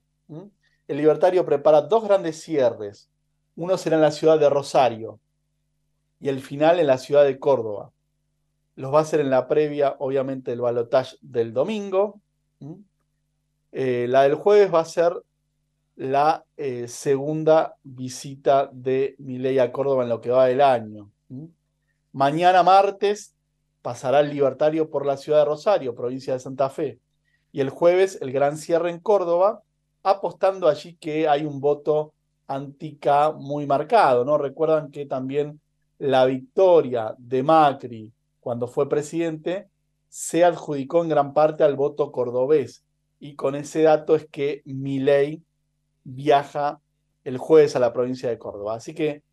El 0.87 0.97
Libertario 0.97 1.45
prepara 1.45 1.81
dos 1.81 2.03
grandes 2.03 2.41
cierres. 2.41 3.11
Uno 3.55 3.77
será 3.77 3.97
en 3.97 4.01
la 4.01 4.09
ciudad 4.11 4.39
de 4.39 4.49
Rosario, 4.49 5.19
y 6.19 6.29
el 6.29 6.41
final 6.41 6.79
en 6.79 6.87
la 6.87 6.97
ciudad 6.97 7.25
de 7.25 7.39
Córdoba. 7.39 7.91
Los 8.75 8.93
va 8.93 8.99
a 8.99 9.01
hacer 9.01 9.19
en 9.19 9.29
la 9.29 9.47
previa, 9.47 9.95
obviamente, 9.99 10.51
del 10.51 10.61
balotaje 10.61 11.17
del 11.21 11.53
domingo. 11.53 12.21
Eh, 13.71 14.07
la 14.07 14.23
del 14.23 14.35
jueves 14.35 14.73
va 14.73 14.81
a 14.81 14.85
ser 14.85 15.13
la 15.95 16.45
eh, 16.55 16.87
segunda 16.87 17.75
visita 17.83 18.69
de 18.71 19.15
Milei 19.19 19.59
a 19.59 19.71
Córdoba 19.71 20.03
en 20.03 20.09
lo 20.09 20.21
que 20.21 20.29
va 20.29 20.45
del 20.45 20.61
año. 20.61 21.11
Mañana 22.11 22.63
martes 22.63 23.35
pasará 23.81 24.19
el 24.21 24.29
libertario 24.29 24.89
por 24.89 25.05
la 25.05 25.17
ciudad 25.17 25.39
de 25.39 25.45
Rosario, 25.45 25.95
provincia 25.95 26.33
de 26.33 26.39
Santa 26.39 26.69
Fe. 26.69 26.99
Y 27.51 27.61
el 27.61 27.69
jueves 27.69 28.17
el 28.21 28.31
gran 28.31 28.57
cierre 28.57 28.89
en 28.89 28.99
Córdoba, 28.99 29.63
apostando 30.03 30.67
allí 30.67 30.95
que 30.95 31.27
hay 31.27 31.45
un 31.45 31.59
voto 31.59 32.13
antica 32.47 33.31
muy 33.31 33.65
marcado, 33.65 34.25
¿no? 34.25 34.37
Recuerdan 34.37 34.91
que 34.91 35.05
también 35.05 35.59
la 35.99 36.25
victoria 36.25 37.15
de 37.17 37.43
Macri 37.43 38.13
cuando 38.39 38.67
fue 38.67 38.87
presidente 38.87 39.69
se 40.09 40.43
adjudicó 40.43 41.03
en 41.03 41.09
gran 41.09 41.33
parte 41.33 41.63
al 41.63 41.75
voto 41.75 42.11
cordobés. 42.11 42.83
Y 43.19 43.35
con 43.35 43.55
ese 43.55 43.81
dato 43.81 44.15
es 44.15 44.27
que 44.27 44.61
Milei 44.65 45.43
viaja 46.03 46.79
el 47.23 47.37
jueves 47.37 47.75
a 47.75 47.79
la 47.79 47.91
provincia 47.91 48.29
de 48.29 48.37
Córdoba. 48.37 48.75
Así 48.75 48.93
que 48.93 49.23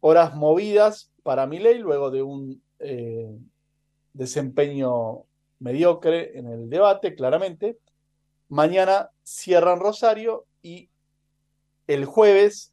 horas 0.00 0.34
movidas 0.34 1.10
para 1.26 1.48
Milei 1.48 1.80
luego 1.80 2.12
de 2.12 2.22
un 2.22 2.62
eh, 2.78 3.36
desempeño 4.12 5.24
mediocre 5.58 6.38
en 6.38 6.46
el 6.46 6.70
debate, 6.70 7.16
claramente. 7.16 7.78
Mañana 8.48 9.10
cierran 9.24 9.80
Rosario 9.80 10.46
y 10.62 10.88
el 11.88 12.04
jueves 12.04 12.72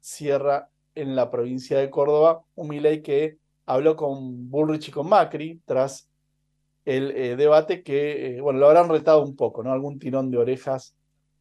cierra 0.00 0.70
en 0.94 1.14
la 1.14 1.30
provincia 1.30 1.78
de 1.78 1.90
Córdoba 1.90 2.42
un 2.54 2.68
Milei 2.68 3.02
que 3.02 3.36
habló 3.66 3.94
con 3.94 4.48
Bullrich 4.48 4.88
y 4.88 4.90
con 4.90 5.10
Macri 5.10 5.60
tras 5.66 6.08
el 6.86 7.10
eh, 7.10 7.36
debate 7.36 7.82
que, 7.82 8.38
eh, 8.38 8.40
bueno, 8.40 8.58
lo 8.58 8.68
habrán 8.68 8.88
retado 8.88 9.22
un 9.22 9.36
poco, 9.36 9.62
¿no? 9.62 9.70
Algún 9.70 9.98
tirón 9.98 10.30
de 10.30 10.38
orejas 10.38 10.96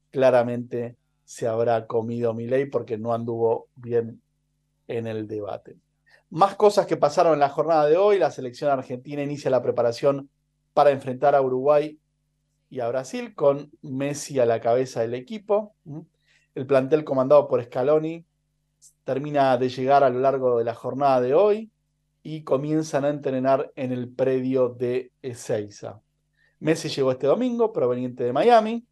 claramente 0.09 0.97
se 1.23 1.47
habrá 1.47 1.87
comido 1.87 2.33
Milei 2.33 2.65
porque 2.65 2.97
no 2.97 3.13
anduvo 3.13 3.69
bien 3.73 4.21
en 4.89 5.07
el 5.07 5.29
debate. 5.29 5.77
Más 6.31 6.55
cosas 6.55 6.85
que 6.85 6.95
pasaron 6.95 7.33
en 7.33 7.39
la 7.39 7.49
jornada 7.49 7.85
de 7.87 7.97
hoy. 7.97 8.17
La 8.17 8.31
selección 8.31 8.71
argentina 8.71 9.21
inicia 9.21 9.51
la 9.51 9.61
preparación 9.61 10.29
para 10.73 10.91
enfrentar 10.91 11.35
a 11.35 11.41
Uruguay 11.41 11.99
y 12.69 12.79
a 12.79 12.87
Brasil 12.87 13.35
con 13.35 13.69
Messi 13.81 14.39
a 14.39 14.45
la 14.45 14.61
cabeza 14.61 15.01
del 15.01 15.13
equipo. 15.13 15.75
El 16.55 16.65
plantel 16.65 17.03
comandado 17.03 17.49
por 17.49 17.61
Scaloni 17.61 18.25
termina 19.03 19.57
de 19.57 19.67
llegar 19.67 20.05
a 20.05 20.09
lo 20.09 20.19
largo 20.19 20.57
de 20.57 20.63
la 20.63 20.73
jornada 20.73 21.19
de 21.19 21.33
hoy 21.33 21.69
y 22.23 22.45
comienzan 22.45 23.03
a 23.03 23.09
entrenar 23.09 23.69
en 23.75 23.91
el 23.91 24.07
predio 24.07 24.69
de 24.69 25.11
Ezeiza. 25.21 25.99
Messi 26.59 26.87
llegó 26.87 27.11
este 27.11 27.27
domingo, 27.27 27.73
proveniente 27.73 28.23
de 28.23 28.31
Miami, 28.31 28.85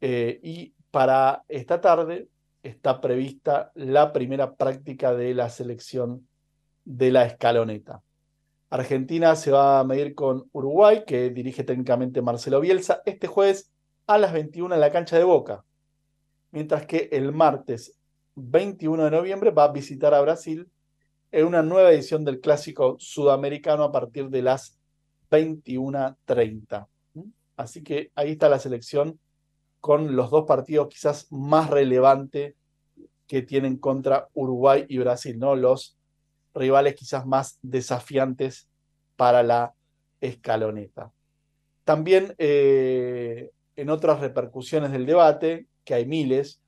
eh, 0.00 0.40
y 0.42 0.72
para 0.90 1.44
esta 1.46 1.78
tarde 1.78 2.29
está 2.62 3.00
prevista 3.00 3.72
la 3.74 4.12
primera 4.12 4.54
práctica 4.54 5.14
de 5.14 5.34
la 5.34 5.48
selección 5.48 6.28
de 6.84 7.10
la 7.10 7.24
escaloneta. 7.24 8.02
Argentina 8.70 9.34
se 9.34 9.50
va 9.50 9.80
a 9.80 9.84
medir 9.84 10.14
con 10.14 10.48
Uruguay, 10.52 11.02
que 11.06 11.30
dirige 11.30 11.64
técnicamente 11.64 12.22
Marcelo 12.22 12.60
Bielsa, 12.60 13.02
este 13.04 13.26
jueves 13.26 13.72
a 14.06 14.18
las 14.18 14.32
21 14.32 14.74
en 14.74 14.80
la 14.80 14.92
cancha 14.92 15.18
de 15.18 15.24
Boca. 15.24 15.64
Mientras 16.52 16.86
que 16.86 17.08
el 17.12 17.32
martes 17.32 17.96
21 18.36 19.04
de 19.04 19.10
noviembre 19.10 19.50
va 19.50 19.64
a 19.64 19.72
visitar 19.72 20.14
a 20.14 20.20
Brasil 20.20 20.70
en 21.32 21.46
una 21.46 21.62
nueva 21.62 21.92
edición 21.92 22.24
del 22.24 22.40
clásico 22.40 22.96
sudamericano 22.98 23.84
a 23.84 23.92
partir 23.92 24.28
de 24.28 24.42
las 24.42 24.78
21.30. 25.30 26.86
Así 27.56 27.82
que 27.82 28.10
ahí 28.14 28.32
está 28.32 28.48
la 28.48 28.58
selección 28.58 29.18
con 29.80 30.14
los 30.14 30.30
dos 30.30 30.44
partidos 30.46 30.88
quizás 30.88 31.26
más 31.30 31.70
relevantes 31.70 32.54
que 33.26 33.42
tienen 33.42 33.78
contra 33.78 34.28
Uruguay 34.34 34.84
y 34.88 34.98
Brasil, 34.98 35.38
¿no? 35.38 35.56
Los 35.56 35.96
rivales 36.54 36.94
quizás 36.94 37.26
más 37.26 37.58
desafiantes 37.62 38.68
para 39.16 39.42
la 39.42 39.74
escaloneta. 40.20 41.12
También 41.84 42.34
eh, 42.38 43.50
en 43.76 43.90
otras 43.90 44.20
repercusiones 44.20 44.92
del 44.92 45.06
debate, 45.06 45.66
que 45.84 45.94
hay 45.94 46.06
miles, 46.06 46.60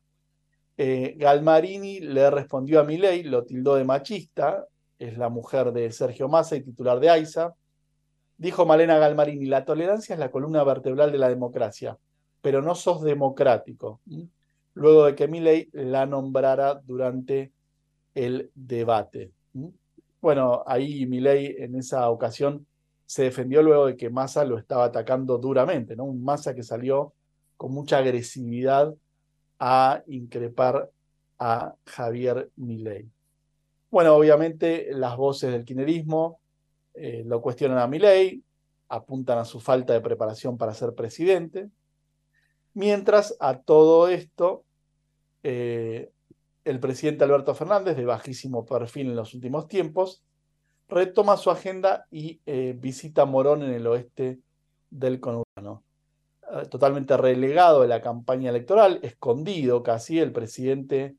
eh, 0.78 1.14
Galmarini 1.18 2.00
le 2.00 2.30
respondió 2.30 2.80
a 2.80 2.84
Milei, 2.84 3.24
lo 3.24 3.44
tildó 3.44 3.74
de 3.74 3.84
machista, 3.84 4.66
es 4.98 5.18
la 5.18 5.28
mujer 5.28 5.72
de 5.72 5.90
Sergio 5.92 6.28
Massa 6.28 6.56
y 6.56 6.62
titular 6.62 6.98
de 7.00 7.10
AISA. 7.10 7.54
Dijo 8.38 8.64
Malena 8.64 8.98
Galmarini, 8.98 9.46
la 9.46 9.64
tolerancia 9.64 10.14
es 10.14 10.18
la 10.18 10.30
columna 10.30 10.64
vertebral 10.64 11.12
de 11.12 11.18
la 11.18 11.28
democracia 11.28 11.98
pero 12.42 12.60
no 12.60 12.74
sos 12.74 13.02
democrático. 13.02 14.00
Luego 14.74 15.06
de 15.06 15.14
que 15.14 15.28
Milley 15.28 15.70
la 15.72 16.04
nombrara 16.04 16.74
durante 16.74 17.52
el 18.14 18.50
debate. 18.54 19.32
Bueno, 20.20 20.62
ahí 20.66 21.06
Milley 21.06 21.56
en 21.58 21.76
esa 21.76 22.10
ocasión 22.10 22.66
se 23.06 23.24
defendió 23.24 23.62
luego 23.62 23.86
de 23.86 23.96
que 23.96 24.10
Massa 24.10 24.44
lo 24.44 24.58
estaba 24.58 24.84
atacando 24.84 25.38
duramente, 25.38 25.96
¿no? 25.96 26.04
Un 26.04 26.22
Massa 26.22 26.54
que 26.54 26.62
salió 26.62 27.14
con 27.56 27.72
mucha 27.72 27.98
agresividad 27.98 28.94
a 29.58 30.02
increpar 30.06 30.90
a 31.38 31.74
Javier 31.86 32.50
Milei. 32.56 33.08
Bueno, 33.90 34.14
obviamente 34.14 34.88
las 34.92 35.16
voces 35.16 35.52
del 35.52 35.64
kinerismo 35.64 36.40
eh, 36.94 37.22
lo 37.26 37.40
cuestionan 37.40 37.78
a 37.78 37.86
Milei, 37.86 38.42
apuntan 38.88 39.38
a 39.38 39.44
su 39.44 39.60
falta 39.60 39.92
de 39.92 40.00
preparación 40.00 40.56
para 40.56 40.74
ser 40.74 40.94
presidente, 40.94 41.68
Mientras 42.74 43.36
a 43.38 43.58
todo 43.58 44.08
esto, 44.08 44.64
eh, 45.42 46.10
el 46.64 46.80
presidente 46.80 47.24
Alberto 47.24 47.54
Fernández, 47.54 47.96
de 47.96 48.04
bajísimo 48.04 48.64
perfil 48.64 49.08
en 49.08 49.16
los 49.16 49.34
últimos 49.34 49.68
tiempos, 49.68 50.22
retoma 50.88 51.36
su 51.36 51.50
agenda 51.50 52.06
y 52.10 52.40
eh, 52.46 52.74
visita 52.78 53.24
Morón 53.24 53.62
en 53.62 53.72
el 53.72 53.86
oeste 53.86 54.38
del 54.90 55.20
conurbano. 55.20 55.82
Eh, 56.50 56.66
totalmente 56.70 57.16
relegado 57.16 57.82
de 57.82 57.88
la 57.88 58.00
campaña 58.00 58.50
electoral, 58.50 59.00
escondido 59.02 59.82
casi, 59.82 60.18
el 60.18 60.32
presidente 60.32 61.16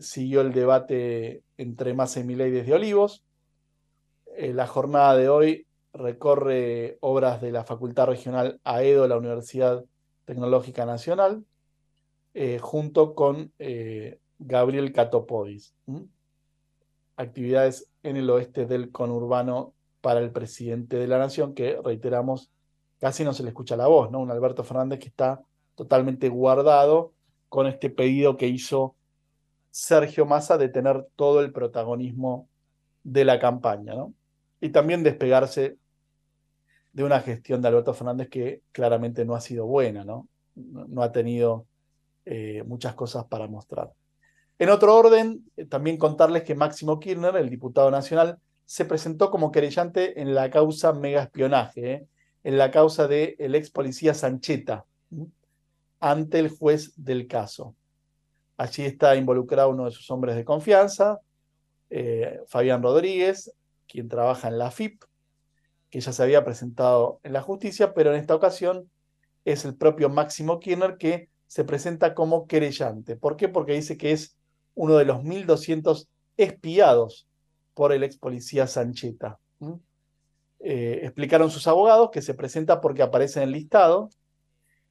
siguió 0.00 0.40
el 0.40 0.52
debate 0.52 1.42
entre 1.56 1.92
Massa 1.92 2.20
y 2.20 2.24
Milei 2.24 2.52
desde 2.52 2.74
Olivos. 2.74 3.24
la 4.36 4.68
jornada 4.68 5.16
de 5.16 5.28
hoy 5.28 5.66
recorre 5.92 6.96
obras 7.00 7.40
de 7.42 7.50
la 7.50 7.64
Facultad 7.64 8.06
Regional 8.06 8.60
AEDO, 8.62 9.08
la 9.08 9.18
Universidad 9.18 9.84
Tecnológica 10.28 10.84
Nacional, 10.84 11.42
eh, 12.34 12.58
junto 12.58 13.14
con 13.14 13.50
eh, 13.58 14.20
Gabriel 14.38 14.92
Catopodis. 14.92 15.74
Actividades 17.16 17.90
en 18.02 18.18
el 18.18 18.28
oeste 18.28 18.66
del 18.66 18.92
conurbano 18.92 19.72
para 20.02 20.20
el 20.20 20.30
presidente 20.30 20.98
de 20.98 21.06
la 21.06 21.16
Nación, 21.16 21.54
que 21.54 21.80
reiteramos, 21.82 22.50
casi 23.00 23.24
no 23.24 23.32
se 23.32 23.42
le 23.42 23.48
escucha 23.48 23.74
la 23.74 23.86
voz, 23.86 24.10
¿no? 24.10 24.20
Un 24.20 24.30
Alberto 24.30 24.64
Fernández 24.64 24.98
que 24.98 25.08
está 25.08 25.40
totalmente 25.74 26.28
guardado 26.28 27.14
con 27.48 27.66
este 27.66 27.88
pedido 27.88 28.36
que 28.36 28.48
hizo 28.48 28.96
Sergio 29.70 30.26
Massa 30.26 30.58
de 30.58 30.68
tener 30.68 31.06
todo 31.16 31.40
el 31.40 31.52
protagonismo 31.52 32.50
de 33.02 33.24
la 33.24 33.40
campaña, 33.40 33.94
¿no? 33.94 34.12
Y 34.60 34.68
también 34.68 35.02
despegarse 35.02 35.78
de 36.98 37.04
una 37.04 37.20
gestión 37.20 37.62
de 37.62 37.68
Alberto 37.68 37.94
Fernández 37.94 38.28
que 38.28 38.62
claramente 38.72 39.24
no 39.24 39.36
ha 39.36 39.40
sido 39.40 39.66
buena, 39.66 40.04
¿no? 40.04 40.28
No, 40.56 41.00
ha 41.00 41.12
tenido 41.12 41.68
eh, 42.24 42.64
muchas 42.66 42.94
cosas 42.94 43.24
para 43.26 43.46
mostrar. 43.46 43.92
En 44.58 44.68
otro 44.68 44.96
orden, 44.96 45.48
eh, 45.56 45.64
también 45.64 45.96
contarles 45.96 46.42
que 46.42 46.56
Máximo 46.56 46.98
Kirchner, 46.98 47.36
el 47.36 47.50
diputado 47.50 47.88
nacional, 47.92 48.40
se 48.64 48.84
presentó 48.84 49.30
como 49.30 49.52
querellante 49.52 50.20
en 50.20 50.34
la 50.34 50.50
causa 50.50 50.92
mega 50.92 51.22
espionaje, 51.22 51.92
¿eh? 51.92 52.06
en 52.42 52.58
la 52.58 52.72
causa 52.72 53.06
del 53.06 53.36
el 53.38 53.54
ex 53.54 53.70
policía 53.70 54.12
Sancheta, 54.12 54.84
ante 56.00 56.40
el 56.40 56.48
juez 56.48 56.92
del 56.96 57.28
caso. 57.28 57.76
Allí 58.56 58.84
está 58.84 59.14
involucrado 59.14 59.70
uno 59.70 59.84
de 59.84 59.92
sus 59.92 60.10
hombres 60.10 60.34
de 60.34 60.44
confianza, 60.44 61.20
Fabián 62.48 62.82
Rodríguez, 62.82 63.52
quien 63.86 64.08
trabaja 64.08 64.48
en 64.48 64.58
la 64.58 64.72
FIP, 64.72 65.04
que 65.90 66.00
ya 66.00 66.12
se 66.12 66.22
había 66.22 66.44
presentado 66.44 67.20
en 67.22 67.32
la 67.32 67.42
justicia, 67.42 67.94
pero 67.94 68.12
en 68.12 68.20
esta 68.20 68.34
ocasión 68.34 68.90
es 69.44 69.64
el 69.64 69.74
propio 69.74 70.08
Máximo 70.08 70.60
Kirchner 70.60 70.98
que 70.98 71.30
se 71.46 71.64
presenta 71.64 72.14
como 72.14 72.46
querellante. 72.46 73.16
¿Por 73.16 73.36
qué? 73.36 73.48
Porque 73.48 73.72
dice 73.72 73.96
que 73.96 74.12
es 74.12 74.36
uno 74.74 74.96
de 74.96 75.06
los 75.06 75.22
1.200 75.22 76.06
espiados 76.36 77.26
por 77.74 77.92
el 77.92 78.02
ex 78.02 78.18
policía 78.18 78.66
Sancheta. 78.66 79.38
Eh, 80.60 81.00
explicaron 81.04 81.50
sus 81.50 81.66
abogados 81.66 82.10
que 82.10 82.20
se 82.20 82.34
presenta 82.34 82.80
porque 82.80 83.02
aparece 83.02 83.40
en 83.40 83.48
el 83.48 83.52
listado 83.52 84.10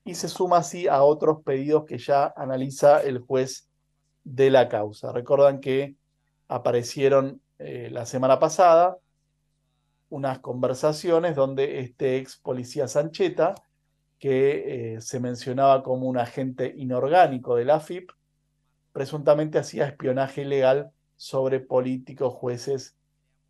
y 0.04 0.16
se 0.16 0.30
suma 0.30 0.58
así 0.58 0.88
a 0.88 1.04
otros 1.04 1.44
pedidos 1.44 1.86
que 1.86 1.98
ya 1.98 2.34
analiza 2.36 3.02
el 3.02 3.20
juez 3.20 3.70
de 4.24 4.50
la 4.50 4.70
causa. 4.70 5.12
Recuerdan 5.12 5.60
que 5.60 5.96
aparecieron 6.48 7.42
eh, 7.60 7.90
la 7.92 8.06
semana 8.06 8.40
pasada 8.40 8.98
unas 10.10 10.40
conversaciones 10.40 11.36
donde 11.36 11.80
este 11.80 12.18
ex 12.18 12.38
policía 12.38 12.88
Sancheta, 12.88 13.56
que 14.20 14.96
eh, 14.96 15.02
se 15.02 15.20
mencionaba 15.20 15.84
como 15.84 16.08
un 16.08 16.18
agente 16.18 16.74
inorgánico 16.76 17.56
de 17.56 17.66
la 17.66 17.76
AFIP, 17.76 18.10
presuntamente 18.92 19.60
hacía 19.60 19.86
espionaje 19.86 20.42
ilegal 20.42 20.92
sobre 21.16 21.60
políticos, 21.60 22.34
jueces 22.34 22.96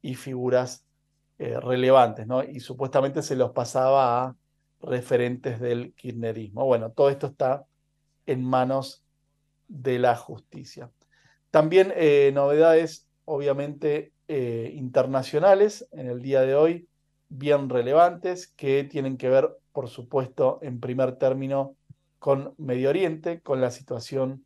y 0.01 0.15
figuras 0.15 0.85
eh, 1.39 1.59
relevantes, 1.59 2.27
¿no? 2.27 2.43
Y 2.43 2.59
supuestamente 2.59 3.21
se 3.21 3.35
los 3.35 3.51
pasaba 3.51 4.25
a 4.25 4.35
referentes 4.81 5.59
del 5.59 5.93
kirchnerismo. 5.93 6.65
Bueno, 6.65 6.91
todo 6.91 7.09
esto 7.09 7.27
está 7.27 7.65
en 8.25 8.43
manos 8.43 9.03
de 9.67 9.99
la 9.99 10.15
justicia. 10.15 10.91
También 11.51 11.93
eh, 11.95 12.31
novedades, 12.33 13.07
obviamente, 13.25 14.13
eh, 14.27 14.71
internacionales 14.75 15.87
en 15.91 16.07
el 16.07 16.21
día 16.21 16.41
de 16.41 16.55
hoy, 16.55 16.87
bien 17.29 17.69
relevantes, 17.69 18.47
que 18.47 18.83
tienen 18.83 19.17
que 19.17 19.29
ver, 19.29 19.49
por 19.71 19.89
supuesto, 19.89 20.59
en 20.61 20.79
primer 20.79 21.17
término 21.17 21.75
con 22.19 22.53
Medio 22.57 22.89
Oriente, 22.89 23.41
con 23.41 23.61
la 23.61 23.71
situación 23.71 24.45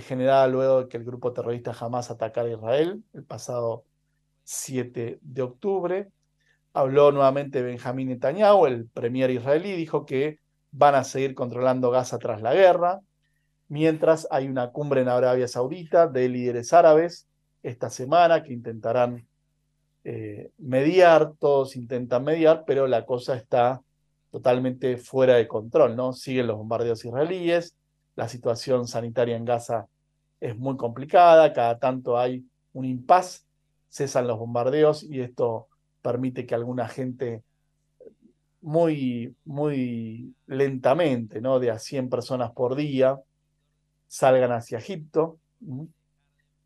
generada 0.00 0.46
luego 0.48 0.82
de 0.82 0.88
que 0.88 0.96
el 0.96 1.04
grupo 1.04 1.32
terrorista 1.32 1.74
jamás 1.74 2.10
atacara 2.10 2.48
a 2.48 2.52
Israel 2.52 3.04
el 3.12 3.24
pasado 3.24 3.84
7 4.44 5.18
de 5.20 5.42
octubre. 5.42 6.08
Habló 6.72 7.12
nuevamente 7.12 7.62
Benjamín 7.62 8.08
Netanyahu, 8.08 8.66
el 8.66 8.88
premier 8.88 9.30
israelí, 9.30 9.72
dijo 9.72 10.06
que 10.06 10.38
van 10.70 10.94
a 10.94 11.04
seguir 11.04 11.34
controlando 11.34 11.90
Gaza 11.90 12.18
tras 12.18 12.40
la 12.40 12.54
guerra, 12.54 13.00
mientras 13.68 14.26
hay 14.30 14.48
una 14.48 14.70
cumbre 14.70 15.02
en 15.02 15.08
Arabia 15.08 15.46
Saudita 15.48 16.06
de 16.06 16.28
líderes 16.28 16.72
árabes 16.72 17.28
esta 17.62 17.90
semana 17.90 18.42
que 18.42 18.52
intentarán 18.52 19.26
eh, 20.04 20.50
mediar, 20.58 21.32
todos 21.38 21.76
intentan 21.76 22.24
mediar, 22.24 22.64
pero 22.66 22.86
la 22.86 23.04
cosa 23.04 23.36
está 23.36 23.80
totalmente 24.30 24.96
fuera 24.96 25.34
de 25.34 25.46
control, 25.46 25.94
¿no? 25.94 26.12
Siguen 26.12 26.48
los 26.48 26.56
bombardeos 26.56 27.04
israelíes, 27.04 27.76
la 28.16 28.28
situación 28.28 28.88
sanitaria 28.88 29.36
en 29.36 29.44
Gaza 29.44 29.86
es 30.40 30.56
muy 30.58 30.76
complicada, 30.76 31.52
cada 31.52 31.78
tanto 31.78 32.18
hay 32.18 32.44
un 32.72 32.84
impas, 32.84 33.46
cesan 33.90 34.26
los 34.26 34.38
bombardeos 34.38 35.04
y 35.04 35.20
esto 35.20 35.68
permite 36.00 36.46
que 36.46 36.54
alguna 36.54 36.88
gente 36.88 37.42
muy, 38.60 39.36
muy 39.44 40.34
lentamente, 40.46 41.40
¿no? 41.40 41.60
de 41.60 41.70
a 41.70 41.78
100 41.78 42.08
personas 42.08 42.52
por 42.52 42.74
día, 42.74 43.20
salgan 44.08 44.52
hacia 44.52 44.78
Egipto. 44.78 45.38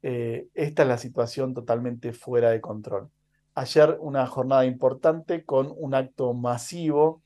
Eh, 0.09 0.47
esta 0.55 0.83
es 0.83 0.89
la 0.89 0.99
situación 0.99 1.53
totalmente 1.53 2.13
fuera 2.13 2.51
de 2.51 2.61
control. 2.61 3.11
Ayer 3.57 3.99
una 4.01 4.25
jornada 4.29 4.65
importante 4.65 5.45
con 5.45 5.75
un 5.77 5.97
acto 5.97 6.33
masivo 6.33 7.25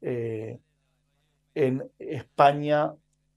eh, 0.00 0.58
en 1.54 1.92
España 1.98 2.94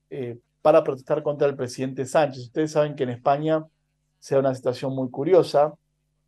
eh, 0.10 0.40
para 0.62 0.82
protestar 0.86 1.24
contra 1.24 1.50
el 1.50 1.58
presidente 1.58 2.06
Sánchez. 2.06 2.44
Ustedes 2.44 2.72
saben 2.72 2.96
que 2.96 3.04
en 3.04 3.10
España 3.10 3.66
se 4.18 4.36
da 4.36 4.40
una 4.40 4.56
situación 4.56 4.96
muy 4.96 5.10
curiosa. 5.10 5.74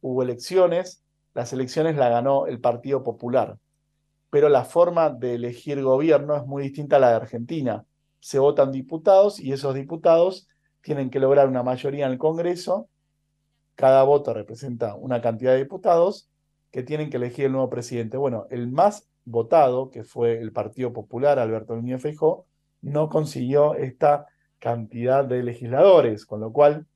Hubo 0.02 0.22
elecciones, 0.22 1.06
las 1.34 1.54
elecciones 1.54 1.96
la 1.96 2.10
ganó 2.10 2.48
el 2.48 2.60
Partido 2.60 3.02
Popular, 3.02 3.60
pero 4.30 4.50
la 4.50 4.66
forma 4.66 5.10
de 5.10 5.36
elegir 5.36 5.82
gobierno 5.82 6.36
es 6.36 6.46
muy 6.46 6.64
distinta 6.64 6.98
a 6.98 7.00
la 7.00 7.12
de 7.12 7.16
Argentina. 7.16 7.86
Se 8.20 8.40
votan 8.40 8.74
diputados 8.74 9.40
y 9.40 9.54
esos 9.54 9.74
diputados 9.74 10.50
tienen 10.82 11.10
que 11.10 11.20
lograr 11.20 11.48
una 11.48 11.64
mayoría 11.64 12.06
en 12.06 12.14
el 12.14 12.18
Congreso. 12.18 12.90
Cada 13.76 14.04
voto 14.04 14.34
representa 14.34 14.96
una 14.96 15.22
cantidad 15.22 15.54
de 15.54 15.60
diputados 15.60 16.30
que 16.72 16.84
tienen 16.84 17.10
que 17.10 17.18
elegir 17.18 17.46
el 17.46 17.52
nuevo 17.52 17.70
presidente. 17.70 18.18
Bueno, 18.18 18.48
el 18.50 18.72
más 18.72 19.08
votado, 19.26 19.90
que 19.90 20.04
fue 20.04 20.40
el 20.40 20.52
Partido 20.52 20.94
Popular, 20.94 21.40
Alberto 21.40 21.76
Núñez 21.76 22.02
Feijóo, 22.02 22.46
no 22.82 23.10
consiguió 23.10 23.76
esta 23.76 24.28
cantidad 24.60 25.26
de 25.26 25.44
legisladores, 25.44 26.26
con 26.26 26.40
lo 26.40 26.52
cual 26.52 26.88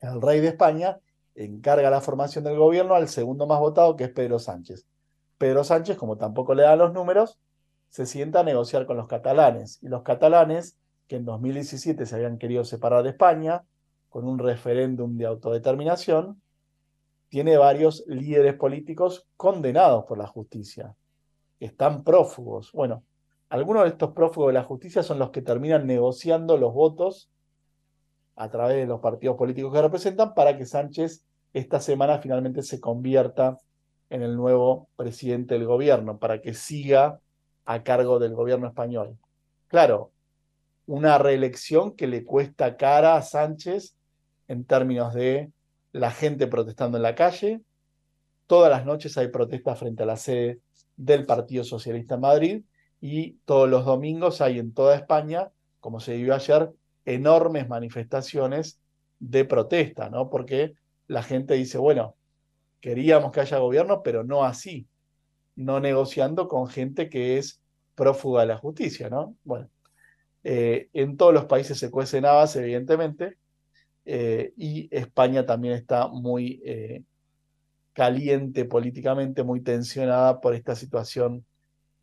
el 0.00 0.20
rey 0.20 0.40
de 0.40 0.48
España 0.48 0.98
encarga 1.34 1.90
la 1.90 2.00
formación 2.00 2.44
del 2.44 2.58
gobierno 2.58 2.94
al 2.94 3.08
segundo 3.08 3.46
más 3.46 3.58
votado, 3.60 3.96
que 3.96 4.04
es 4.04 4.10
Pedro 4.10 4.38
Sánchez. 4.38 4.86
Pedro 5.38 5.64
Sánchez, 5.64 5.96
como 5.96 6.16
tampoco 6.16 6.54
le 6.54 6.62
da 6.62 6.76
los 6.76 6.92
números, 6.92 7.38
se 7.88 8.06
sienta 8.06 8.40
a 8.40 8.44
negociar 8.44 8.86
con 8.86 8.96
los 8.96 9.08
catalanes. 9.08 9.78
Y 9.82 9.88
los 9.88 10.02
catalanes, 10.02 10.76
que 11.06 11.16
en 11.16 11.24
2017 11.24 12.06
se 12.06 12.14
habían 12.14 12.38
querido 12.38 12.64
separar 12.64 13.02
de 13.02 13.10
España, 13.10 13.64
con 14.08 14.26
un 14.26 14.38
referéndum 14.38 15.16
de 15.16 15.26
autodeterminación, 15.26 16.40
tiene 17.28 17.56
varios 17.56 18.04
líderes 18.06 18.54
políticos 18.54 19.26
condenados 19.36 20.04
por 20.04 20.18
la 20.18 20.26
justicia, 20.26 20.94
están 21.58 22.04
prófugos. 22.04 22.70
Bueno, 22.72 23.02
algunos 23.48 23.82
de 23.82 23.90
estos 23.90 24.12
prófugos 24.12 24.48
de 24.48 24.54
la 24.54 24.64
justicia 24.64 25.02
son 25.02 25.18
los 25.18 25.30
que 25.30 25.42
terminan 25.42 25.86
negociando 25.86 26.56
los 26.56 26.72
votos 26.72 27.30
a 28.36 28.50
través 28.50 28.76
de 28.76 28.86
los 28.86 29.00
partidos 29.00 29.36
políticos 29.36 29.72
que 29.72 29.82
representan 29.82 30.34
para 30.34 30.56
que 30.56 30.66
Sánchez 30.66 31.24
esta 31.52 31.80
semana 31.80 32.18
finalmente 32.18 32.62
se 32.62 32.80
convierta 32.80 33.58
en 34.10 34.22
el 34.22 34.36
nuevo 34.36 34.88
presidente 34.96 35.54
del 35.54 35.66
gobierno, 35.66 36.18
para 36.18 36.40
que 36.40 36.54
siga 36.54 37.20
a 37.64 37.82
cargo 37.82 38.18
del 38.18 38.34
gobierno 38.34 38.68
español. 38.68 39.18
Claro, 39.68 40.12
una 40.86 41.18
reelección 41.18 41.96
que 41.96 42.06
le 42.06 42.24
cuesta 42.24 42.76
cara 42.76 43.16
a 43.16 43.22
Sánchez 43.22 43.96
en 44.48 44.64
términos 44.64 45.14
de 45.14 45.50
la 45.92 46.10
gente 46.10 46.46
protestando 46.46 46.98
en 46.98 47.02
la 47.02 47.14
calle. 47.14 47.60
Todas 48.46 48.70
las 48.70 48.84
noches 48.84 49.16
hay 49.16 49.28
protestas 49.28 49.78
frente 49.78 50.02
a 50.02 50.06
la 50.06 50.16
sede 50.16 50.60
del 50.96 51.24
Partido 51.24 51.64
Socialista 51.64 52.16
Madrid 52.16 52.62
y 53.00 53.38
todos 53.44 53.68
los 53.68 53.84
domingos 53.84 54.40
hay 54.40 54.58
en 54.58 54.72
toda 54.72 54.96
España, 54.96 55.50
como 55.80 56.00
se 56.00 56.16
vio 56.16 56.34
ayer, 56.34 56.70
enormes 57.04 57.68
manifestaciones 57.68 58.80
de 59.18 59.44
protesta, 59.44 60.10
¿no? 60.10 60.30
Porque 60.30 60.74
la 61.06 61.22
gente 61.22 61.54
dice, 61.54 61.78
bueno, 61.78 62.16
queríamos 62.80 63.32
que 63.32 63.40
haya 63.40 63.58
gobierno, 63.58 64.02
pero 64.02 64.24
no 64.24 64.44
así, 64.44 64.88
no 65.56 65.80
negociando 65.80 66.48
con 66.48 66.66
gente 66.66 67.08
que 67.08 67.38
es 67.38 67.60
prófuga 67.94 68.42
de 68.42 68.48
la 68.48 68.58
justicia, 68.58 69.08
¿no? 69.08 69.36
Bueno, 69.44 69.68
eh, 70.44 70.90
en 70.92 71.16
todos 71.16 71.32
los 71.32 71.46
países 71.46 71.78
se 71.78 71.90
cuecen 71.90 72.26
habas, 72.26 72.54
evidentemente, 72.56 73.38
eh, 74.04 74.52
y 74.56 74.94
España 74.94 75.46
también 75.46 75.74
está 75.74 76.08
muy 76.08 76.60
eh, 76.64 77.02
caliente 77.94 78.66
políticamente, 78.66 79.42
muy 79.42 79.62
tensionada 79.62 80.40
por 80.42 80.54
esta 80.54 80.76
situación 80.76 81.46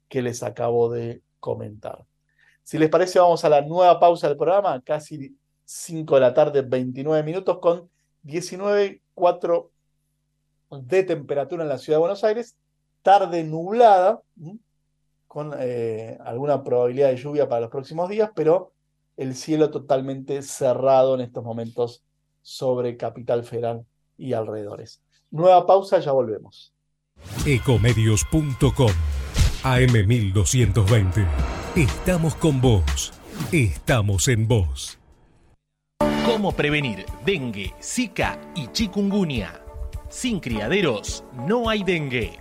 que 0.10 0.24
les 0.24 0.42
acabo 0.42 0.90
de 0.90 1.22
comentar. 1.40 2.04
Si 2.64 2.80
les 2.80 2.90
parece, 2.90 3.20
vamos 3.20 3.46
a 3.46 3.50
la 3.50 3.62
nueva 3.62 4.00
pausa 4.00 4.28
del 4.28 4.38
programa, 4.38 4.82
casi 4.82 5.38
5 5.66 6.16
de 6.16 6.22
la 6.22 6.34
tarde, 6.34 6.64
29 6.64 7.24
minutos, 7.24 7.60
con 7.60 7.90
19,4 8.24 9.70
de 10.82 11.04
temperatura 11.04 11.64
en 11.64 11.70
la 11.70 11.78
ciudad 11.78 11.98
de 11.98 12.02
Buenos 12.02 12.24
Aires, 12.24 12.56
tarde 13.04 13.44
nublada, 13.44 14.22
con 15.32 15.54
eh, 15.58 16.17
alguna 16.26 16.62
probabilidad 16.62 17.08
de 17.08 17.15
lluvia 17.15 17.48
para 17.48 17.62
los 17.62 17.70
próximos 17.70 18.10
días, 18.10 18.32
pero 18.36 18.74
el 19.15 19.34
cielo 19.34 19.72
totalmente 19.72 20.41
cerrado 20.41 21.15
en 21.15 21.22
estos 21.22 21.41
momentos 21.41 22.04
sobre 22.41 22.98
Capital 22.98 23.46
Federal 23.46 23.86
y 24.17 24.34
alrededores. 24.34 25.02
Nueva 25.30 25.65
pausa, 25.65 26.00
ya 26.00 26.12
volvemos. 26.12 26.74
Ecomedios.com 27.46 28.91
AM1220. 29.63 31.26
Estamos 31.78 32.36
con 32.36 32.60
vos. 32.60 33.13
Estamos 33.54 34.28
en 34.28 34.50
vos. 34.50 35.00
¿Cómo 36.26 36.52
prevenir 36.52 37.06
dengue, 37.26 37.74
zika 37.82 38.38
y 38.54 38.67
chikungunya? 38.74 39.63
Sin 40.10 40.41
criaderos 40.41 41.24
no 41.48 41.70
hay 41.70 41.84
dengue. 41.86 42.41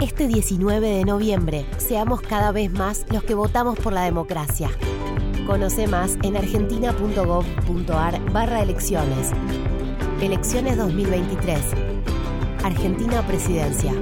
Este 0.00 0.28
19 0.28 0.88
de 0.88 1.04
noviembre, 1.04 1.66
seamos 1.76 2.22
cada 2.22 2.52
vez 2.52 2.72
más 2.72 3.04
los 3.10 3.22
que 3.22 3.34
votamos 3.34 3.78
por 3.78 3.92
la 3.92 4.02
democracia. 4.04 4.70
Conoce 5.46 5.86
más 5.88 6.16
en 6.22 6.38
argentina.gov.ar 6.38 8.32
barra 8.32 8.62
elecciones. 8.62 9.32
Elecciones 10.22 10.78
2023 10.78 11.60
Argentina 12.64 13.26
Presidencia. 13.26 13.92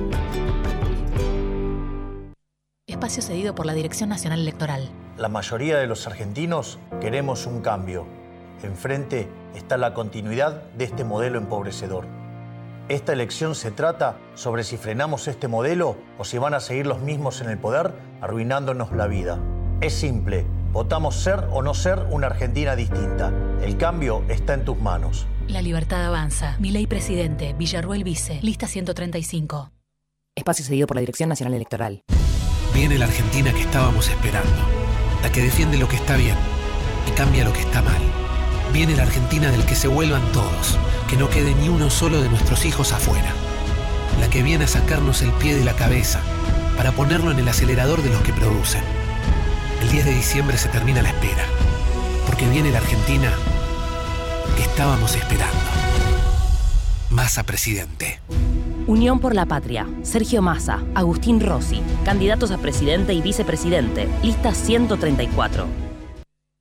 Espacio 2.86 3.20
cedido 3.20 3.56
por 3.56 3.66
la 3.66 3.74
Dirección 3.74 4.08
Nacional 4.08 4.38
Electoral. 4.38 4.88
La 5.16 5.28
mayoría 5.28 5.78
de 5.78 5.88
los 5.88 6.06
argentinos 6.06 6.78
queremos 7.00 7.44
un 7.46 7.60
cambio. 7.60 8.06
Enfrente 8.62 9.28
está 9.56 9.76
la 9.76 9.94
continuidad 9.94 10.62
de 10.74 10.84
este 10.84 11.02
modelo 11.02 11.38
empobrecedor. 11.38 12.17
Esta 12.88 13.12
elección 13.12 13.54
se 13.54 13.70
trata 13.70 14.18
sobre 14.34 14.64
si 14.64 14.78
frenamos 14.78 15.28
este 15.28 15.46
modelo 15.46 15.98
o 16.16 16.24
si 16.24 16.38
van 16.38 16.54
a 16.54 16.60
seguir 16.60 16.86
los 16.86 17.02
mismos 17.02 17.42
en 17.42 17.50
el 17.50 17.58
poder 17.58 17.92
arruinándonos 18.22 18.92
la 18.92 19.06
vida. 19.06 19.38
Es 19.82 19.92
simple, 19.92 20.46
votamos 20.72 21.16
ser 21.16 21.48
o 21.52 21.60
no 21.60 21.74
ser 21.74 22.06
una 22.10 22.28
Argentina 22.28 22.76
distinta. 22.76 23.30
El 23.62 23.76
cambio 23.76 24.24
está 24.28 24.54
en 24.54 24.64
tus 24.64 24.80
manos. 24.80 25.26
La 25.48 25.60
libertad 25.60 26.06
avanza. 26.06 26.56
Mi 26.60 26.70
ley 26.70 26.86
presidente, 26.86 27.52
Villarruel 27.52 28.04
Vice, 28.04 28.40
lista 28.40 28.66
135. 28.66 29.70
Espacio 30.34 30.64
cedido 30.64 30.86
por 30.86 30.96
la 30.96 31.00
Dirección 31.00 31.28
Nacional 31.28 31.52
Electoral. 31.54 32.00
Viene 32.72 32.96
la 32.96 33.04
Argentina 33.04 33.52
que 33.52 33.60
estábamos 33.60 34.08
esperando, 34.08 34.62
la 35.22 35.30
que 35.30 35.42
defiende 35.42 35.76
lo 35.76 35.88
que 35.88 35.96
está 35.96 36.16
bien 36.16 36.36
y 37.06 37.10
cambia 37.10 37.44
lo 37.44 37.52
que 37.52 37.60
está 37.60 37.82
mal. 37.82 38.17
Viene 38.72 38.96
la 38.96 39.02
Argentina 39.02 39.50
del 39.50 39.64
que 39.64 39.74
se 39.74 39.88
vuelvan 39.88 40.22
todos, 40.32 40.78
que 41.08 41.16
no 41.16 41.28
quede 41.28 41.54
ni 41.54 41.68
uno 41.68 41.90
solo 41.90 42.20
de 42.20 42.28
nuestros 42.28 42.64
hijos 42.64 42.92
afuera. 42.92 43.32
La 44.20 44.28
que 44.28 44.42
viene 44.42 44.64
a 44.64 44.68
sacarnos 44.68 45.22
el 45.22 45.32
pie 45.32 45.56
de 45.56 45.64
la 45.64 45.74
cabeza 45.74 46.20
para 46.76 46.92
ponerlo 46.92 47.30
en 47.30 47.38
el 47.38 47.48
acelerador 47.48 48.02
de 48.02 48.10
los 48.10 48.22
que 48.22 48.32
producen. 48.32 48.82
El 49.82 49.90
10 49.90 50.04
de 50.04 50.14
diciembre 50.14 50.58
se 50.58 50.68
termina 50.68 51.02
la 51.02 51.08
espera, 51.08 51.44
porque 52.26 52.48
viene 52.48 52.70
la 52.70 52.78
Argentina 52.78 53.32
que 54.56 54.62
estábamos 54.62 55.14
esperando. 55.14 55.56
Massa 57.10 57.42
presidente. 57.42 58.20
Unión 58.86 59.18
por 59.18 59.34
la 59.34 59.46
Patria. 59.46 59.86
Sergio 60.02 60.40
Massa, 60.40 60.82
Agustín 60.94 61.40
Rossi, 61.40 61.82
candidatos 62.04 62.50
a 62.50 62.58
presidente 62.58 63.12
y 63.12 63.22
vicepresidente. 63.22 64.08
Lista 64.22 64.54
134. 64.54 65.87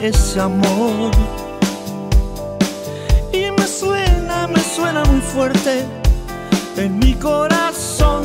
Ese 0.00 0.40
amor. 0.40 1.12
Y 3.32 3.50
me 3.52 3.66
suena, 3.68 4.48
me 4.48 4.60
suena 4.60 5.04
muy 5.04 5.20
fuerte 5.20 5.84
en 6.76 6.98
mi 6.98 7.14
corazón. 7.14 8.24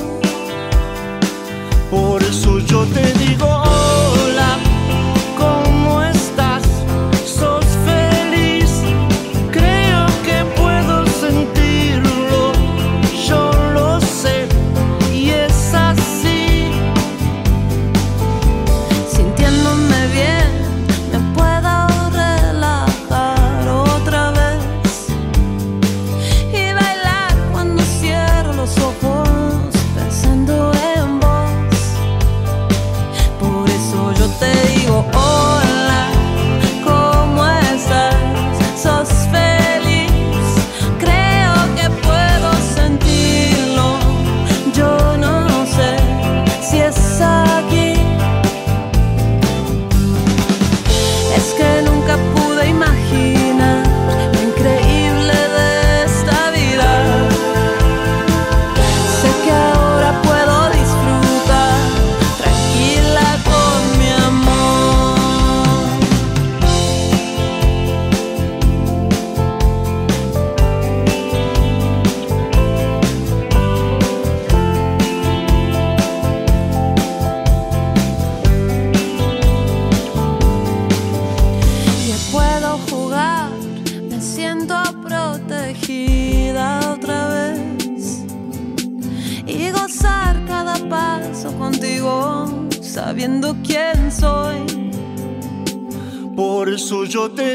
Por 1.91 2.23
eso 2.23 2.57
yo 2.59 2.83
te 2.85 3.13
digo 3.19 3.45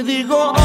digo 0.09 0.58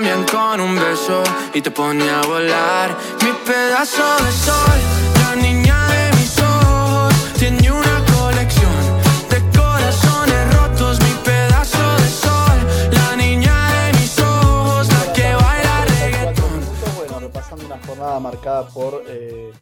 cambian 0.00 0.24
con 0.24 0.60
un 0.60 0.76
beso 0.76 1.22
y 1.52 1.60
te 1.60 1.70
pone 1.70 2.08
a 2.08 2.22
volar. 2.22 2.96
Mi 3.22 3.32
pedazo 3.44 4.02
de 4.24 4.32
sol, 4.32 4.78
la 5.22 5.36
niña 5.36 5.76
de 5.88 6.16
mis 6.16 6.38
ojos, 6.38 7.12
tiene 7.38 7.70
una 7.70 8.02
colección 8.16 8.72
de 9.28 9.58
corazones 9.58 10.54
rotos. 10.54 10.98
Mi 11.00 11.12
pedazo 11.22 11.96
de 11.98 12.08
sol, 12.08 12.90
la 12.92 13.16
niña 13.16 13.54
de 13.74 13.92
mis 13.98 14.18
ojos, 14.18 14.88
la 14.88 15.12
que 15.12 15.34
baila 15.34 15.84
reggaetón. 15.84 16.60
Bueno, 16.96 17.20
repasando 17.20 17.66
una 17.66 17.78
jornada 17.86 18.20
marcada 18.20 18.68
por 18.68 19.04
eh, 19.06 19.52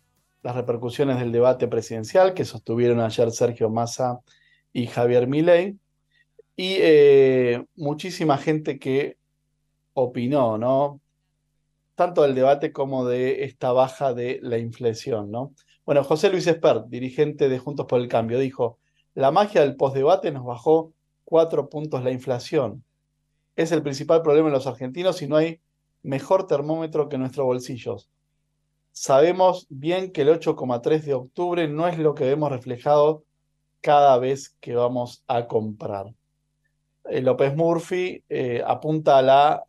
las 0.42 0.54
repercusiones 0.54 1.18
del 1.18 1.32
debate 1.32 1.66
presidencial 1.66 2.32
que 2.32 2.44
sostuvieron 2.44 3.00
ayer 3.00 3.32
Sergio 3.32 3.70
Massa 3.70 4.20
y 4.72 4.86
Javier 4.86 5.26
Milei. 5.26 5.76
Y 6.54 6.76
eh, 6.78 7.64
muchísima 7.74 8.38
gente 8.38 8.78
que 8.78 9.18
opinó, 10.02 10.58
¿no? 10.58 11.00
Tanto 11.94 12.22
del 12.22 12.34
debate 12.34 12.72
como 12.72 13.04
de 13.06 13.44
esta 13.44 13.72
baja 13.72 14.14
de 14.14 14.38
la 14.42 14.58
inflación, 14.58 15.30
¿no? 15.30 15.54
Bueno, 15.84 16.04
José 16.04 16.30
Luis 16.30 16.46
Espert, 16.46 16.86
dirigente 16.88 17.48
de 17.48 17.58
Juntos 17.58 17.86
por 17.86 18.00
el 18.00 18.08
Cambio, 18.08 18.38
dijo, 18.38 18.78
la 19.14 19.30
magia 19.30 19.62
del 19.62 19.76
postdebate 19.76 20.30
nos 20.30 20.44
bajó 20.44 20.92
cuatro 21.24 21.68
puntos 21.68 22.04
la 22.04 22.10
inflación. 22.10 22.84
Es 23.56 23.72
el 23.72 23.82
principal 23.82 24.22
problema 24.22 24.48
de 24.48 24.54
los 24.54 24.66
argentinos 24.66 25.20
y 25.22 25.26
no 25.26 25.36
hay 25.36 25.60
mejor 26.02 26.46
termómetro 26.46 27.08
que 27.08 27.18
nuestros 27.18 27.44
bolsillos. 27.44 28.08
Sabemos 28.92 29.66
bien 29.70 30.12
que 30.12 30.22
el 30.22 30.28
8,3 30.28 31.02
de 31.02 31.14
octubre 31.14 31.68
no 31.68 31.88
es 31.88 31.98
lo 31.98 32.14
que 32.14 32.24
vemos 32.24 32.50
reflejado 32.50 33.24
cada 33.80 34.18
vez 34.18 34.56
que 34.60 34.74
vamos 34.74 35.24
a 35.26 35.46
comprar. 35.46 36.14
Eh, 37.08 37.22
López 37.22 37.56
Murphy 37.56 38.24
eh, 38.28 38.62
apunta 38.66 39.18
a 39.18 39.22
la 39.22 39.64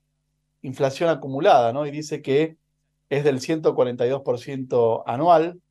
inflación 0.62 1.10
acumulada, 1.10 1.74
¿no? 1.74 1.86
Y 1.86 1.92
dice 1.92 2.22
que 2.22 2.58
es 3.10 3.24
del 3.24 3.40
142% 3.40 5.04
anual. 5.06 5.62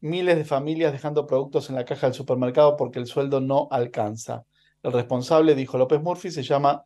Miles 0.00 0.36
de 0.36 0.44
familias 0.44 0.92
dejando 0.92 1.26
productos 1.26 1.68
en 1.68 1.76
la 1.76 1.84
caja 1.84 2.06
del 2.06 2.14
supermercado 2.14 2.76
porque 2.76 3.00
el 3.00 3.06
sueldo 3.06 3.40
no 3.40 3.68
alcanza. 3.70 4.44
El 4.82 4.92
responsable, 4.92 5.54
dijo 5.54 5.76
López 5.76 6.00
Murphy, 6.00 6.30
se 6.30 6.44
llama 6.44 6.84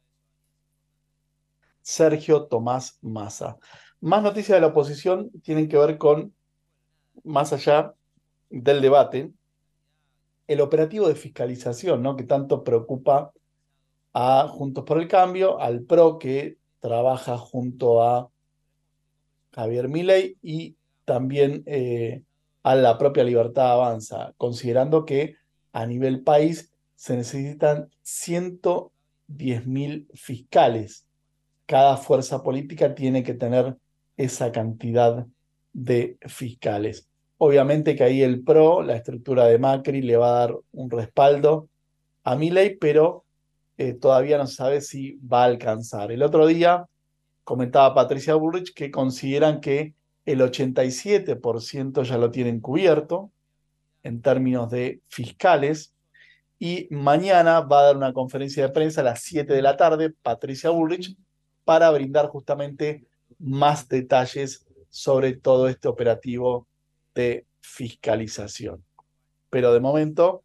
Sergio 1.82 2.46
Tomás 2.46 2.98
Massa. 3.02 3.58
Más 4.00 4.22
noticias 4.22 4.56
de 4.56 4.60
la 4.60 4.68
oposición 4.68 5.30
tienen 5.42 5.68
que 5.68 5.76
ver 5.76 5.98
con, 5.98 6.34
más 7.22 7.52
allá 7.52 7.94
del 8.48 8.80
debate, 8.80 9.32
el 10.46 10.60
operativo 10.60 11.08
de 11.08 11.14
fiscalización, 11.14 12.02
¿no? 12.02 12.16
Que 12.16 12.24
tanto 12.24 12.64
preocupa 12.64 13.32
a 14.12 14.48
Juntos 14.48 14.84
por 14.84 14.98
el 14.98 15.08
Cambio, 15.08 15.60
al 15.60 15.82
PRO 15.82 16.18
que 16.18 16.58
trabaja 16.82 17.38
junto 17.38 18.02
a 18.02 18.28
Javier 19.52 19.88
Milei 19.88 20.36
y 20.42 20.76
también 21.04 21.62
eh, 21.66 22.22
a 22.64 22.74
la 22.74 22.98
propia 22.98 23.22
Libertad 23.22 23.72
Avanza, 23.72 24.34
considerando 24.36 25.04
que 25.04 25.36
a 25.72 25.86
nivel 25.86 26.22
país 26.22 26.72
se 26.96 27.16
necesitan 27.16 27.88
110 28.02 29.66
mil 29.66 30.08
fiscales. 30.12 31.06
Cada 31.66 31.96
fuerza 31.96 32.42
política 32.42 32.94
tiene 32.94 33.22
que 33.22 33.34
tener 33.34 33.76
esa 34.16 34.50
cantidad 34.50 35.24
de 35.72 36.18
fiscales. 36.26 37.08
Obviamente 37.38 37.94
que 37.94 38.04
ahí 38.04 38.22
el 38.22 38.42
PRO, 38.42 38.82
la 38.82 38.96
estructura 38.96 39.46
de 39.46 39.58
Macri, 39.58 40.02
le 40.02 40.16
va 40.16 40.28
a 40.28 40.46
dar 40.46 40.58
un 40.72 40.90
respaldo 40.90 41.68
a 42.24 42.34
Milei, 42.34 42.76
pero 42.76 43.21
eh, 43.82 43.94
todavía 43.94 44.38
no 44.38 44.46
se 44.46 44.54
sabe 44.54 44.80
si 44.80 45.18
va 45.20 45.42
a 45.42 45.46
alcanzar. 45.46 46.12
El 46.12 46.22
otro 46.22 46.46
día 46.46 46.86
comentaba 47.42 47.94
Patricia 47.94 48.36
Bullrich 48.36 48.72
que 48.72 48.92
consideran 48.92 49.60
que 49.60 49.94
el 50.24 50.40
87% 50.40 52.04
ya 52.04 52.16
lo 52.16 52.30
tienen 52.30 52.60
cubierto 52.60 53.32
en 54.04 54.22
términos 54.22 54.70
de 54.70 55.00
fiscales 55.08 55.94
y 56.60 56.86
mañana 56.90 57.60
va 57.62 57.80
a 57.80 57.82
dar 57.86 57.96
una 57.96 58.12
conferencia 58.12 58.64
de 58.64 58.72
prensa 58.72 59.00
a 59.00 59.04
las 59.04 59.22
7 59.22 59.52
de 59.52 59.62
la 59.62 59.76
tarde, 59.76 60.10
Patricia 60.10 60.70
Bullrich, 60.70 61.16
para 61.64 61.90
brindar 61.90 62.28
justamente 62.28 63.04
más 63.40 63.88
detalles 63.88 64.64
sobre 64.90 65.32
todo 65.32 65.66
este 65.66 65.88
operativo 65.88 66.68
de 67.16 67.46
fiscalización. 67.60 68.84
Pero 69.50 69.72
de 69.72 69.80
momento, 69.80 70.44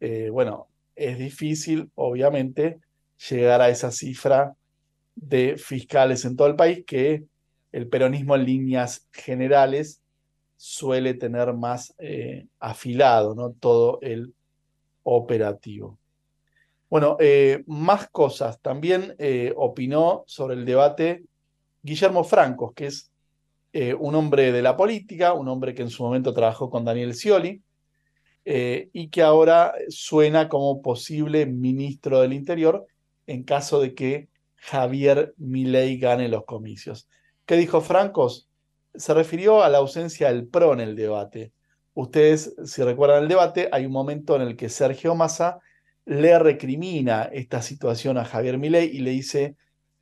eh, 0.00 0.28
bueno, 0.30 0.68
es 0.96 1.18
difícil, 1.18 1.90
obviamente, 1.94 2.78
llegar 3.28 3.60
a 3.60 3.68
esa 3.68 3.90
cifra 3.90 4.54
de 5.14 5.56
fiscales 5.56 6.24
en 6.24 6.36
todo 6.36 6.48
el 6.48 6.56
país 6.56 6.84
que 6.86 7.24
el 7.72 7.88
peronismo 7.88 8.36
en 8.36 8.44
líneas 8.44 9.06
generales 9.12 10.00
suele 10.56 11.14
tener 11.14 11.52
más 11.52 11.94
eh, 11.98 12.46
afilado, 12.60 13.34
¿no? 13.34 13.52
Todo 13.52 13.98
el 14.00 14.32
operativo. 15.02 15.98
Bueno, 16.88 17.16
eh, 17.18 17.64
más 17.66 18.08
cosas. 18.10 18.60
También 18.60 19.14
eh, 19.18 19.52
opinó 19.56 20.24
sobre 20.26 20.54
el 20.54 20.64
debate 20.64 21.24
Guillermo 21.82 22.24
Francos, 22.24 22.72
que 22.74 22.86
es 22.86 23.10
un 23.98 24.14
hombre 24.14 24.52
de 24.52 24.62
la 24.62 24.76
política, 24.76 25.32
un 25.32 25.48
hombre 25.48 25.74
que 25.74 25.82
en 25.82 25.90
su 25.90 26.04
momento 26.04 26.32
trabajó 26.32 26.70
con 26.70 26.84
Daniel 26.84 27.12
Scioli, 27.12 27.60
eh, 28.44 28.90
y 28.92 29.08
que 29.08 29.22
ahora 29.22 29.74
suena 29.88 30.50
como 30.50 30.82
posible 30.82 31.46
ministro 31.46 32.20
del 32.20 32.34
Interior 32.34 32.86
en 33.26 33.42
caso 33.42 33.80
de 33.80 33.94
que 33.94 34.28
Javier 34.56 35.34
Milei 35.38 35.98
gane 35.98 36.28
los 36.28 36.44
comicios. 36.44 37.08
¿Qué 37.46 37.56
dijo 37.56 37.80
Francos? 37.80 38.50
Se 38.94 39.14
refirió 39.14 39.62
a 39.62 39.70
la 39.70 39.78
ausencia 39.78 40.28
del 40.28 40.46
PRO 40.46 40.74
en 40.74 40.80
el 40.80 40.94
debate. 40.94 41.52
Ustedes, 41.94 42.54
si 42.64 42.82
recuerdan 42.82 43.22
el 43.22 43.28
debate, 43.28 43.68
hay 43.72 43.86
un 43.86 43.92
momento 43.92 44.36
en 44.36 44.42
el 44.42 44.56
que 44.56 44.68
Sergio 44.68 45.14
Massa 45.14 45.58
le 46.04 46.38
recrimina 46.38 47.24
esta 47.24 47.62
situación 47.62 48.18
a 48.18 48.24
Javier 48.26 48.58
Milei 48.58 48.94
y 48.94 48.98
le 48.98 49.10
dice, 49.10 49.56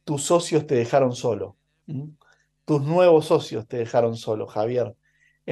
tus 0.04 0.24
socios 0.24 0.66
te 0.66 0.74
dejaron 0.74 1.12
solo. 1.12 1.56
Tus 2.64 2.82
nuevos 2.82 3.26
socios 3.26 3.68
te 3.68 3.76
dejaron 3.76 4.16
solo, 4.16 4.46
Javier 4.46 4.96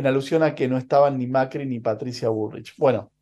en 0.01 0.07
alusión 0.07 0.43
a 0.43 0.55
que 0.55 0.67
no 0.67 0.79
estaban 0.79 1.19
ni 1.19 1.27
Macri 1.27 1.67
ni 1.67 1.79
Patricia 1.79 2.31
Bullrich. 2.31 2.75
Bueno, 2.79 3.13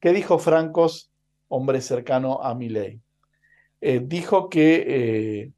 ¿qué 0.00 0.14
dijo 0.14 0.38
Francos, 0.38 1.10
hombre 1.48 1.82
cercano 1.82 2.42
a 2.42 2.54
Milei? 2.54 3.02
Eh, 3.82 4.00
dijo 4.02 4.48
que 4.48 4.84
eh, 4.88 5.52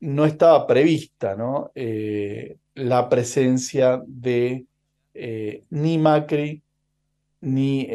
no 0.00 0.24
estaba 0.24 0.66
prevista 0.66 1.36
¿no? 1.36 1.70
Eh, 1.74 2.56
la 2.74 3.10
presencia 3.10 4.02
de 4.06 4.64
ni 5.68 5.98
Macri 5.98 6.62
ni 7.42 7.86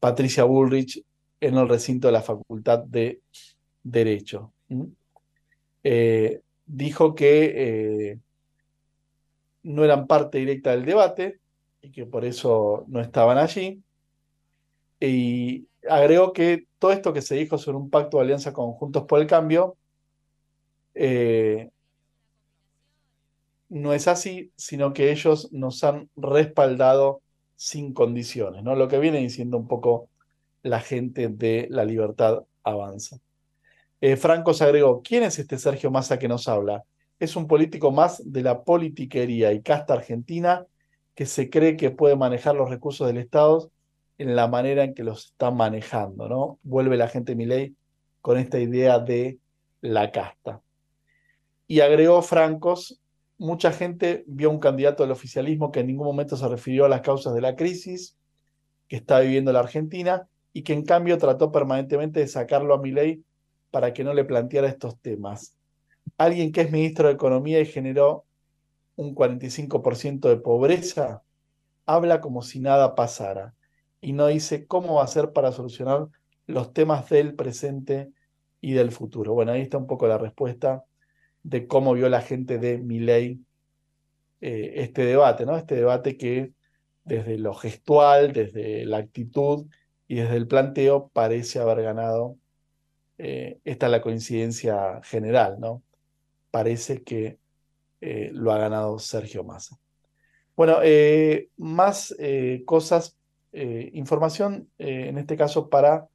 Patricia 0.00 0.44
Bullrich 0.44 1.04
en 1.38 1.54
el 1.54 1.68
recinto 1.68 2.08
de 2.08 2.12
la 2.12 2.22
Facultad 2.22 2.82
de 2.82 3.20
Derecho. 3.82 4.54
dijo 6.66 7.14
que 7.14 8.18
no 9.68 9.84
eran 9.84 10.06
parte 10.06 10.38
directa 10.38 10.70
del 10.70 10.86
debate 10.86 11.40
y 11.82 11.90
que 11.90 12.06
por 12.06 12.24
eso 12.24 12.84
no 12.88 13.00
estaban 13.00 13.36
allí. 13.36 13.82
Y 14.98 15.68
agregó 15.88 16.32
que 16.32 16.66
todo 16.78 16.90
esto 16.92 17.12
que 17.12 17.20
se 17.20 17.34
dijo 17.34 17.58
sobre 17.58 17.76
un 17.76 17.90
pacto 17.90 18.16
de 18.16 18.24
alianza 18.24 18.52
con 18.52 18.72
Juntos 18.72 19.04
por 19.04 19.20
el 19.20 19.26
Cambio 19.26 19.76
eh, 20.94 21.70
no 23.68 23.92
es 23.92 24.08
así, 24.08 24.50
sino 24.56 24.94
que 24.94 25.12
ellos 25.12 25.52
nos 25.52 25.84
han 25.84 26.08
respaldado 26.16 27.20
sin 27.54 27.92
condiciones, 27.92 28.62
¿no? 28.62 28.74
Lo 28.74 28.88
que 28.88 28.98
viene 28.98 29.18
diciendo 29.18 29.58
un 29.58 29.68
poco 29.68 30.08
la 30.62 30.80
gente 30.80 31.28
de 31.28 31.66
La 31.70 31.84
Libertad 31.84 32.44
Avanza. 32.62 33.18
Eh, 34.00 34.16
Franco 34.16 34.54
se 34.54 34.64
agregó, 34.64 35.02
¿quién 35.02 35.24
es 35.24 35.38
este 35.38 35.58
Sergio 35.58 35.90
Massa 35.90 36.18
que 36.18 36.28
nos 36.28 36.48
habla? 36.48 36.84
Es 37.20 37.36
un 37.36 37.46
político 37.46 37.90
más 37.90 38.22
de 38.24 38.42
la 38.42 38.62
politiquería 38.62 39.52
y 39.52 39.62
casta 39.62 39.94
argentina 39.94 40.66
que 41.14 41.26
se 41.26 41.50
cree 41.50 41.76
que 41.76 41.90
puede 41.90 42.16
manejar 42.16 42.54
los 42.54 42.70
recursos 42.70 43.06
del 43.06 43.18
Estado 43.18 43.70
en 44.18 44.36
la 44.36 44.46
manera 44.46 44.84
en 44.84 44.94
que 44.94 45.04
los 45.04 45.26
está 45.26 45.50
manejando, 45.50 46.28
¿no? 46.28 46.58
Vuelve 46.62 46.96
la 46.96 47.08
gente 47.08 47.34
Milei 47.34 47.74
con 48.20 48.38
esta 48.38 48.58
idea 48.58 48.98
de 48.98 49.38
la 49.80 50.10
casta. 50.10 50.60
Y 51.66 51.80
agregó 51.80 52.22
Francos, 52.22 53.00
mucha 53.36 53.72
gente 53.72 54.24
vio 54.26 54.50
un 54.50 54.58
candidato 54.58 55.02
del 55.02 55.12
oficialismo 55.12 55.70
que 55.72 55.80
en 55.80 55.88
ningún 55.88 56.06
momento 56.06 56.36
se 56.36 56.48
refirió 56.48 56.84
a 56.84 56.88
las 56.88 57.00
causas 57.00 57.34
de 57.34 57.40
la 57.40 57.56
crisis 57.56 58.16
que 58.88 58.96
está 58.96 59.20
viviendo 59.20 59.52
la 59.52 59.60
Argentina 59.60 60.28
y 60.52 60.62
que 60.62 60.72
en 60.72 60.84
cambio 60.84 61.18
trató 61.18 61.52
permanentemente 61.52 62.20
de 62.20 62.28
sacarlo 62.28 62.74
a 62.74 62.78
Milei 62.78 63.22
para 63.70 63.92
que 63.92 64.02
no 64.02 64.14
le 64.14 64.24
planteara 64.24 64.68
estos 64.68 64.98
temas 65.00 65.57
alguien 66.16 66.52
que 66.52 66.62
es 66.62 66.72
ministro 66.72 67.08
de 67.08 67.14
Economía 67.14 67.60
y 67.60 67.66
generó 67.66 68.24
un 68.96 69.14
45% 69.14 70.28
de 70.28 70.36
pobreza, 70.38 71.22
habla 71.86 72.20
como 72.20 72.42
si 72.42 72.60
nada 72.60 72.94
pasara 72.94 73.54
y 74.00 74.12
no 74.12 74.26
dice 74.26 74.66
cómo 74.66 74.94
va 74.94 75.02
a 75.02 75.04
hacer 75.04 75.32
para 75.32 75.52
solucionar 75.52 76.08
los 76.46 76.72
temas 76.72 77.08
del 77.08 77.34
presente 77.34 78.10
y 78.60 78.72
del 78.72 78.90
futuro. 78.92 79.34
Bueno, 79.34 79.52
ahí 79.52 79.62
está 79.62 79.78
un 79.78 79.86
poco 79.86 80.06
la 80.06 80.18
respuesta 80.18 80.84
de 81.42 81.66
cómo 81.66 81.94
vio 81.94 82.08
la 82.08 82.20
gente 82.20 82.58
de 82.58 82.78
Milei 82.78 83.40
eh, 84.40 84.72
este 84.76 85.04
debate, 85.04 85.46
¿no? 85.46 85.56
Este 85.56 85.74
debate 85.76 86.16
que 86.16 86.52
desde 87.04 87.38
lo 87.38 87.54
gestual, 87.54 88.32
desde 88.32 88.84
la 88.84 88.98
actitud 88.98 89.66
y 90.06 90.16
desde 90.16 90.36
el 90.36 90.46
planteo 90.46 91.08
parece 91.12 91.58
haber 91.58 91.82
ganado. 91.82 92.36
Eh, 93.18 93.58
esta 93.64 93.86
es 93.86 93.92
la 93.92 94.00
coincidencia 94.00 95.00
general, 95.02 95.58
¿no? 95.58 95.82
Parece 96.50 97.02
que 97.02 97.38
eh, 98.00 98.30
lo 98.32 98.52
ha 98.52 98.58
ganado 98.58 98.98
Sergio 98.98 99.44
Massa. 99.44 99.76
Bueno, 100.56 100.78
más 101.56 102.12
cosas, 102.66 103.16
información 103.52 104.68
en 104.76 105.18
este 105.18 105.36
caso 105.36 105.68
para 105.68 106.08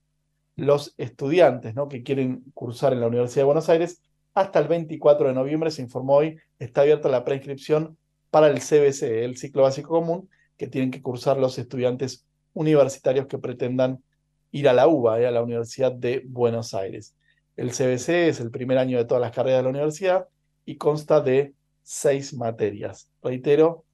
los 0.57 0.93
estudiantes 0.97 1.75
¿no? 1.75 1.88
que 1.88 2.03
quieren 2.03 2.43
cursar 2.53 2.91
en 2.91 2.99
la 2.99 3.07
Universidad 3.07 3.41
de 3.41 3.45
Buenos 3.45 3.69
Aires 3.69 4.01
hasta 4.34 4.59
el 4.59 4.67
24 4.67 5.27
de 5.27 5.34
noviembre, 5.34 5.71
se 5.71 5.81
informó 5.81 6.15
hoy, 6.15 6.38
está 6.59 6.81
abierta 6.81 7.09
la 7.09 7.23
preinscripción 7.23 7.97
para 8.31 8.47
el 8.47 8.59
CBC, 8.59 9.23
el 9.23 9.38
ciclo 9.38 9.63
básico 9.63 9.89
común, 9.89 10.29
que 10.57 10.67
tienen 10.67 10.91
que 10.91 11.01
cursar 11.01 11.38
los 11.38 11.57
estudiantes 11.59 12.25
universitarios 12.53 13.27
que 13.27 13.38
pretendan 13.38 14.03
ir 14.51 14.67
a 14.69 14.73
la 14.73 14.88
UBA, 14.88 15.21
eh, 15.21 15.27
a 15.27 15.31
la 15.31 15.43
Universidad 15.43 15.91
de 15.91 16.23
Buenos 16.25 16.73
Aires. 16.73 17.15
El 17.55 17.71
CBC 17.71 18.29
es 18.29 18.39
el 18.39 18.49
primer 18.49 18.77
año 18.77 18.97
de 18.97 19.05
todas 19.05 19.21
las 19.21 19.31
carreras 19.31 19.59
de 19.59 19.63
la 19.63 19.69
universidad 19.69 20.27
y 20.65 20.77
consta 20.77 21.21
de 21.21 21.53
seis 21.83 22.33
materias. 22.33 23.09
Reitero, 23.21 23.85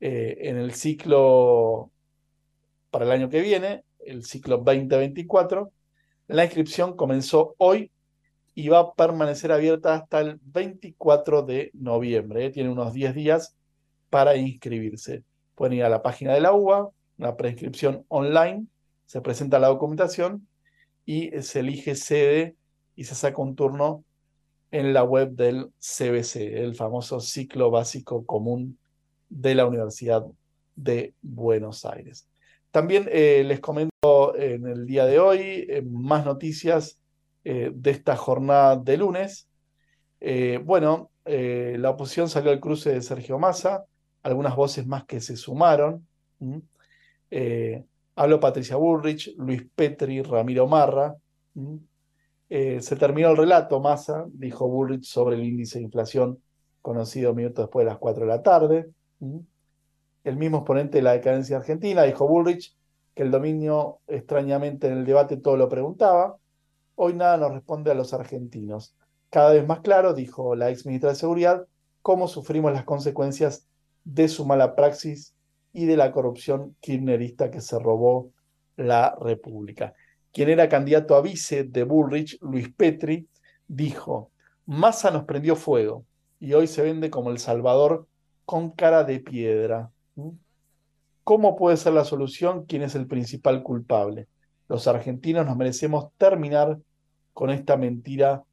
eh, 0.00 0.36
en 0.42 0.56
el 0.56 0.72
ciclo 0.72 1.90
para 2.90 3.04
el 3.04 3.10
año 3.10 3.28
que 3.28 3.40
viene, 3.40 3.84
el 3.98 4.24
ciclo 4.24 4.58
2024, 4.58 5.70
la 6.28 6.44
inscripción 6.44 6.96
comenzó 6.96 7.54
hoy 7.58 7.90
y 8.54 8.68
va 8.68 8.78
a 8.78 8.94
permanecer 8.94 9.52
abierta 9.52 9.94
hasta 9.94 10.20
el 10.20 10.40
24 10.42 11.42
de 11.42 11.70
noviembre. 11.74 12.46
¿eh? 12.46 12.50
Tiene 12.50 12.70
unos 12.70 12.94
10 12.94 13.14
días 13.14 13.56
para 14.08 14.36
inscribirse. 14.36 15.24
Pueden 15.54 15.78
ir 15.78 15.84
a 15.84 15.90
la 15.90 16.02
página 16.02 16.32
de 16.32 16.40
la 16.40 16.52
UBA, 16.52 16.88
una 17.18 17.36
preinscripción 17.36 18.04
online, 18.08 18.66
se 19.04 19.20
presenta 19.20 19.58
la 19.58 19.68
documentación 19.68 20.48
y 21.04 21.30
se 21.42 21.60
elige 21.60 21.94
sede 21.94 22.56
y 22.96 23.04
se 23.04 23.14
saca 23.14 23.40
un 23.40 23.54
turno 23.54 24.04
en 24.70 24.92
la 24.92 25.04
web 25.04 25.30
del 25.30 25.70
CBC, 25.78 26.36
el 26.62 26.74
famoso 26.74 27.20
ciclo 27.20 27.70
básico 27.70 28.24
común 28.26 28.78
de 29.28 29.54
la 29.54 29.66
Universidad 29.66 30.24
de 30.74 31.14
Buenos 31.22 31.84
Aires. 31.84 32.28
También 32.70 33.08
eh, 33.10 33.42
les 33.44 33.60
comento 33.60 34.36
en 34.36 34.66
el 34.66 34.86
día 34.86 35.06
de 35.06 35.18
hoy 35.18 35.66
eh, 35.68 35.82
más 35.82 36.24
noticias 36.24 36.98
eh, 37.44 37.70
de 37.74 37.90
esta 37.90 38.16
jornada 38.16 38.76
de 38.76 38.96
lunes. 38.96 39.48
Bueno, 40.64 41.10
la 41.24 41.90
oposición 41.90 42.28
salió 42.28 42.50
al 42.50 42.58
cruce 42.58 42.92
de 42.92 43.02
Sergio 43.02 43.38
Massa, 43.38 43.84
algunas 44.22 44.56
voces 44.56 44.86
más 44.86 45.04
que 45.04 45.20
se 45.20 45.36
sumaron. 45.36 46.06
habló 48.16 48.40
Patricia 48.40 48.76
Bullrich, 48.76 49.34
Luis 49.36 49.62
Petri, 49.74 50.22
Ramiro 50.22 50.66
Marra. 50.66 51.14
Se 52.48 52.96
terminó 52.96 53.30
el 53.30 53.36
relato, 53.36 53.80
Massa, 53.80 54.24
dijo 54.28 54.68
Bullrich, 54.68 55.04
sobre 55.04 55.36
el 55.36 55.44
índice 55.44 55.78
de 55.78 55.84
inflación 55.84 56.40
conocido 56.80 57.34
minutos 57.34 57.64
después 57.64 57.84
de 57.84 57.90
las 57.90 57.98
4 57.98 58.24
de 58.24 58.28
la 58.28 58.42
tarde. 58.42 58.90
El 60.22 60.36
mismo 60.36 60.58
exponente 60.58 60.98
de 60.98 61.02
la 61.02 61.12
decadencia 61.12 61.56
argentina 61.56 62.04
dijo 62.04 62.28
Bullrich 62.28 62.76
que 63.14 63.22
el 63.22 63.30
dominio 63.30 63.98
extrañamente 64.06 64.86
en 64.86 64.98
el 64.98 65.04
debate 65.04 65.36
todo 65.36 65.56
lo 65.56 65.68
preguntaba. 65.68 66.36
Hoy 66.94 67.14
nada 67.14 67.36
nos 67.38 67.52
responde 67.52 67.90
a 67.90 67.94
los 67.94 68.14
argentinos. 68.14 68.94
Cada 69.30 69.52
vez 69.52 69.66
más 69.66 69.80
claro, 69.80 70.14
dijo 70.14 70.54
la 70.54 70.70
ex 70.70 70.86
ministra 70.86 71.10
de 71.10 71.16
Seguridad, 71.16 71.66
cómo 72.02 72.28
sufrimos 72.28 72.72
las 72.72 72.84
consecuencias 72.84 73.66
de 74.04 74.28
su 74.28 74.46
mala 74.46 74.76
praxis 74.76 75.34
y 75.72 75.86
de 75.86 75.96
la 75.96 76.12
corrupción 76.12 76.76
kirchnerista 76.80 77.50
que 77.50 77.60
se 77.60 77.78
robó 77.78 78.30
la 78.76 79.16
República. 79.20 79.94
Quien 80.36 80.50
era 80.50 80.68
candidato 80.68 81.16
a 81.16 81.22
vice 81.22 81.64
de 81.64 81.82
Bullrich, 81.82 82.36
Luis 82.42 82.70
Petri, 82.70 83.26
dijo, 83.66 84.32
Massa 84.66 85.10
nos 85.10 85.24
prendió 85.24 85.56
fuego 85.56 86.04
y 86.38 86.52
hoy 86.52 86.66
se 86.66 86.82
vende 86.82 87.08
como 87.08 87.30
el 87.30 87.38
Salvador 87.38 88.06
con 88.44 88.70
cara 88.72 89.02
de 89.02 89.20
piedra. 89.20 89.90
¿Mm? 90.14 90.32
¿Cómo 91.24 91.56
puede 91.56 91.78
ser 91.78 91.94
la 91.94 92.04
solución? 92.04 92.66
¿Quién 92.66 92.82
es 92.82 92.94
el 92.94 93.06
principal 93.06 93.62
culpable? 93.62 94.28
Los 94.68 94.86
argentinos 94.86 95.46
nos 95.46 95.56
merecemos 95.56 96.08
terminar 96.18 96.80
con 97.32 97.48
esta 97.48 97.78
mentira 97.78 98.44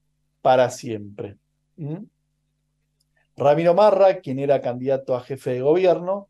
para 0.41 0.69
siempre. 0.69 1.35
¿Mm? 1.75 2.05
Ramiro 3.35 3.73
Marra, 3.73 4.21
quien 4.21 4.39
era 4.39 4.61
candidato 4.61 5.17
a 5.17 5.21
jefe 5.21 5.55
de 5.55 5.61
gobierno, 5.61 6.29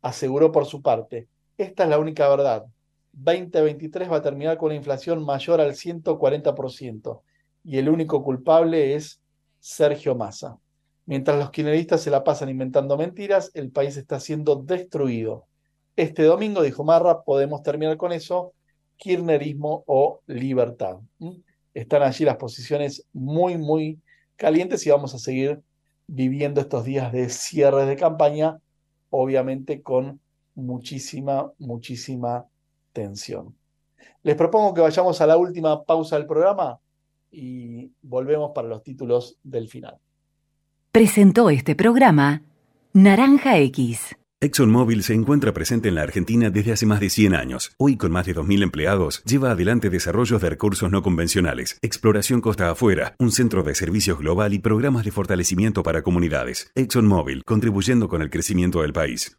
aseguró 0.00 0.50
por 0.50 0.64
su 0.64 0.80
parte, 0.80 1.28
esta 1.58 1.82
es 1.82 1.90
la 1.90 1.98
única 1.98 2.26
verdad. 2.26 2.64
2023 3.16 4.10
va 4.10 4.16
a 4.16 4.22
terminar 4.22 4.58
con 4.58 4.66
una 4.66 4.76
inflación 4.76 5.24
mayor 5.24 5.60
al 5.60 5.74
140% 5.74 7.22
y 7.62 7.78
el 7.78 7.88
único 7.88 8.22
culpable 8.22 8.94
es 8.94 9.20
Sergio 9.60 10.14
Massa. 10.14 10.58
Mientras 11.06 11.38
los 11.38 11.50
kirchneristas 11.50 12.02
se 12.02 12.10
la 12.10 12.24
pasan 12.24 12.48
inventando 12.48 12.96
mentiras, 12.96 13.50
el 13.54 13.70
país 13.70 13.96
está 13.96 14.20
siendo 14.20 14.56
destruido. 14.56 15.46
Este 15.96 16.24
domingo, 16.24 16.62
dijo 16.62 16.82
Marra, 16.82 17.22
podemos 17.22 17.62
terminar 17.62 17.96
con 17.96 18.12
eso 18.12 18.54
kirchnerismo 18.96 19.84
o 19.86 20.20
libertad. 20.26 20.96
Están 21.72 22.02
allí 22.02 22.24
las 22.24 22.36
posiciones 22.36 23.06
muy, 23.12 23.56
muy 23.58 24.00
calientes 24.36 24.86
y 24.86 24.90
vamos 24.90 25.14
a 25.14 25.18
seguir 25.18 25.60
viviendo 26.06 26.60
estos 26.60 26.84
días 26.84 27.12
de 27.12 27.28
cierre 27.28 27.86
de 27.86 27.96
campaña, 27.96 28.58
obviamente 29.10 29.82
con 29.82 30.20
muchísima, 30.54 31.52
muchísima 31.58 32.46
tensión. 32.94 33.54
Les 34.22 34.36
propongo 34.36 34.72
que 34.72 34.80
vayamos 34.80 35.20
a 35.20 35.26
la 35.26 35.36
última 35.36 35.84
pausa 35.84 36.16
del 36.16 36.26
programa 36.26 36.80
y 37.30 37.92
volvemos 38.00 38.52
para 38.54 38.68
los 38.68 38.82
títulos 38.82 39.36
del 39.42 39.68
final. 39.68 39.98
Presentó 40.90 41.50
este 41.50 41.74
programa 41.74 42.42
Naranja 42.94 43.58
X. 43.58 44.16
ExxonMobil 44.40 45.02
se 45.02 45.14
encuentra 45.14 45.52
presente 45.52 45.88
en 45.88 45.94
la 45.94 46.02
Argentina 46.02 46.50
desde 46.50 46.72
hace 46.72 46.86
más 46.86 47.00
de 47.00 47.08
100 47.08 47.34
años. 47.34 47.72
Hoy, 47.78 47.96
con 47.96 48.12
más 48.12 48.26
de 48.26 48.34
2.000 48.34 48.62
empleados, 48.62 49.22
lleva 49.24 49.52
adelante 49.52 49.88
desarrollos 49.88 50.42
de 50.42 50.50
recursos 50.50 50.90
no 50.90 51.02
convencionales, 51.02 51.78
exploración 51.82 52.40
costa 52.40 52.70
afuera, 52.70 53.14
un 53.18 53.32
centro 53.32 53.62
de 53.62 53.74
servicios 53.74 54.18
global 54.18 54.52
y 54.52 54.58
programas 54.58 55.04
de 55.04 55.12
fortalecimiento 55.12 55.82
para 55.82 56.02
comunidades. 56.02 56.70
ExxonMobil, 56.74 57.42
contribuyendo 57.44 58.08
con 58.08 58.20
el 58.20 58.30
crecimiento 58.30 58.82
del 58.82 58.92
país. 58.92 59.38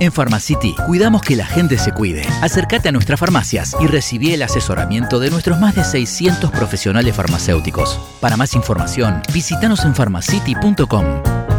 En 0.00 0.12
Pharmacity 0.12 0.74
cuidamos 0.86 1.20
que 1.20 1.36
la 1.36 1.44
gente 1.44 1.76
se 1.76 1.92
cuide. 1.92 2.22
Acércate 2.40 2.88
a 2.88 2.92
nuestras 2.92 3.20
farmacias 3.20 3.76
y 3.80 3.86
recibí 3.86 4.32
el 4.32 4.42
asesoramiento 4.42 5.20
de 5.20 5.30
nuestros 5.30 5.60
más 5.60 5.74
de 5.74 5.84
600 5.84 6.50
profesionales 6.50 7.14
farmacéuticos. 7.14 8.00
Para 8.18 8.38
más 8.38 8.54
información, 8.54 9.20
visítanos 9.32 9.84
en 9.84 9.94
pharmacity.com. 9.94 11.49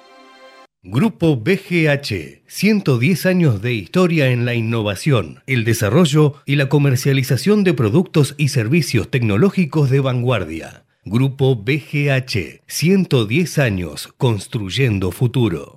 Grupo 0.84 1.36
BGH, 1.36 2.44
110 2.48 3.26
años 3.26 3.62
de 3.62 3.74
historia 3.74 4.30
en 4.30 4.46
la 4.46 4.54
innovación, 4.54 5.42
el 5.46 5.66
desarrollo 5.66 6.36
y 6.46 6.56
la 6.56 6.70
comercialización 6.70 7.66
de 7.66 7.74
productos 7.74 8.36
y 8.38 8.50
servicios 8.50 9.12
tecnológicos 9.12 9.90
de 9.90 10.00
vanguardia. 10.00 10.86
Grupo 11.04 11.56
BGH, 11.56 12.62
110 12.68 13.58
años 13.60 14.14
construyendo 14.18 15.12
futuro. 15.12 15.77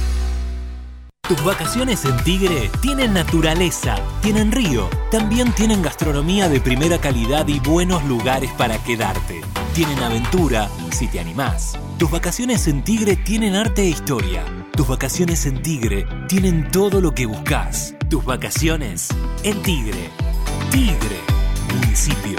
Tus 1.31 1.45
vacaciones 1.45 2.03
en 2.03 2.21
Tigre 2.25 2.69
tienen 2.81 3.13
naturaleza, 3.13 3.95
tienen 4.21 4.51
río, 4.51 4.89
también 5.11 5.53
tienen 5.53 5.81
gastronomía 5.81 6.49
de 6.49 6.59
primera 6.59 6.99
calidad 6.99 7.47
y 7.47 7.61
buenos 7.61 8.03
lugares 8.03 8.51
para 8.57 8.77
quedarte. 8.83 9.39
Tienen 9.73 9.97
aventura, 9.99 10.69
si 10.91 11.07
te 11.07 11.21
animás. 11.21 11.79
Tus 11.97 12.11
vacaciones 12.11 12.67
en 12.67 12.83
Tigre 12.83 13.15
tienen 13.15 13.55
arte 13.55 13.83
e 13.83 13.87
historia. 13.87 14.43
Tus 14.75 14.89
vacaciones 14.89 15.45
en 15.45 15.61
Tigre 15.61 16.05
tienen 16.27 16.69
todo 16.69 16.99
lo 16.99 17.15
que 17.15 17.27
buscas. 17.27 17.95
Tus 18.09 18.25
vacaciones 18.25 19.07
en 19.43 19.61
Tigre. 19.61 20.09
Tigre, 20.69 21.21
municipio. 21.73 22.35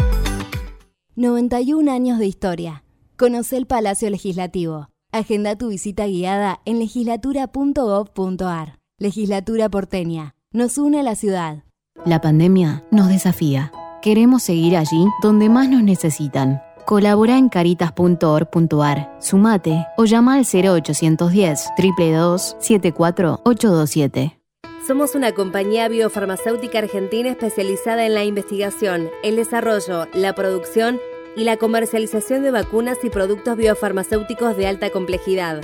91 1.16 1.90
años 1.90 2.18
de 2.18 2.26
historia. 2.26 2.84
Conoce 3.16 3.57
el 3.57 3.66
Palacio 3.66 4.11
Legislativo. 4.11 4.90
Agenda 5.12 5.57
tu 5.57 5.68
visita 5.68 6.07
guiada 6.07 6.61
en 6.66 6.78
legislatura.gov.ar. 6.78 8.82
Legislatura 9.03 9.68
porteña. 9.68 10.36
Nos 10.53 10.78
une 10.78 11.00
a 11.00 11.03
la 11.03 11.16
ciudad. 11.16 11.64
La 12.05 12.20
pandemia 12.20 12.84
nos 12.92 13.09
desafía. 13.09 13.72
Queremos 14.00 14.44
seguir 14.44 14.76
allí 14.76 15.09
donde 15.20 15.48
más 15.48 15.68
nos 15.68 15.82
necesitan. 15.82 16.62
Colabora 16.86 17.36
en 17.36 17.48
caritas.org.ar, 17.48 19.16
sumate 19.18 19.88
o 19.96 20.05
llama 20.05 20.34
al 20.34 20.44
0810 20.44 21.70
322 21.76 22.57
74827. 22.61 24.38
Somos 24.86 25.16
una 25.16 25.32
compañía 25.32 25.88
biofarmacéutica 25.88 26.78
argentina 26.78 27.30
especializada 27.30 28.07
en 28.07 28.14
la 28.14 28.22
investigación, 28.22 29.11
el 29.24 29.34
desarrollo, 29.34 30.07
la 30.14 30.32
producción 30.36 31.00
y 31.36 31.42
la 31.42 31.57
comercialización 31.57 32.44
de 32.44 32.53
vacunas 32.53 32.98
y 33.03 33.11
productos 33.11 33.57
biofarmacéuticos 33.57 34.57
de 34.57 34.68
alta 34.68 34.90
complejidad. 34.90 35.61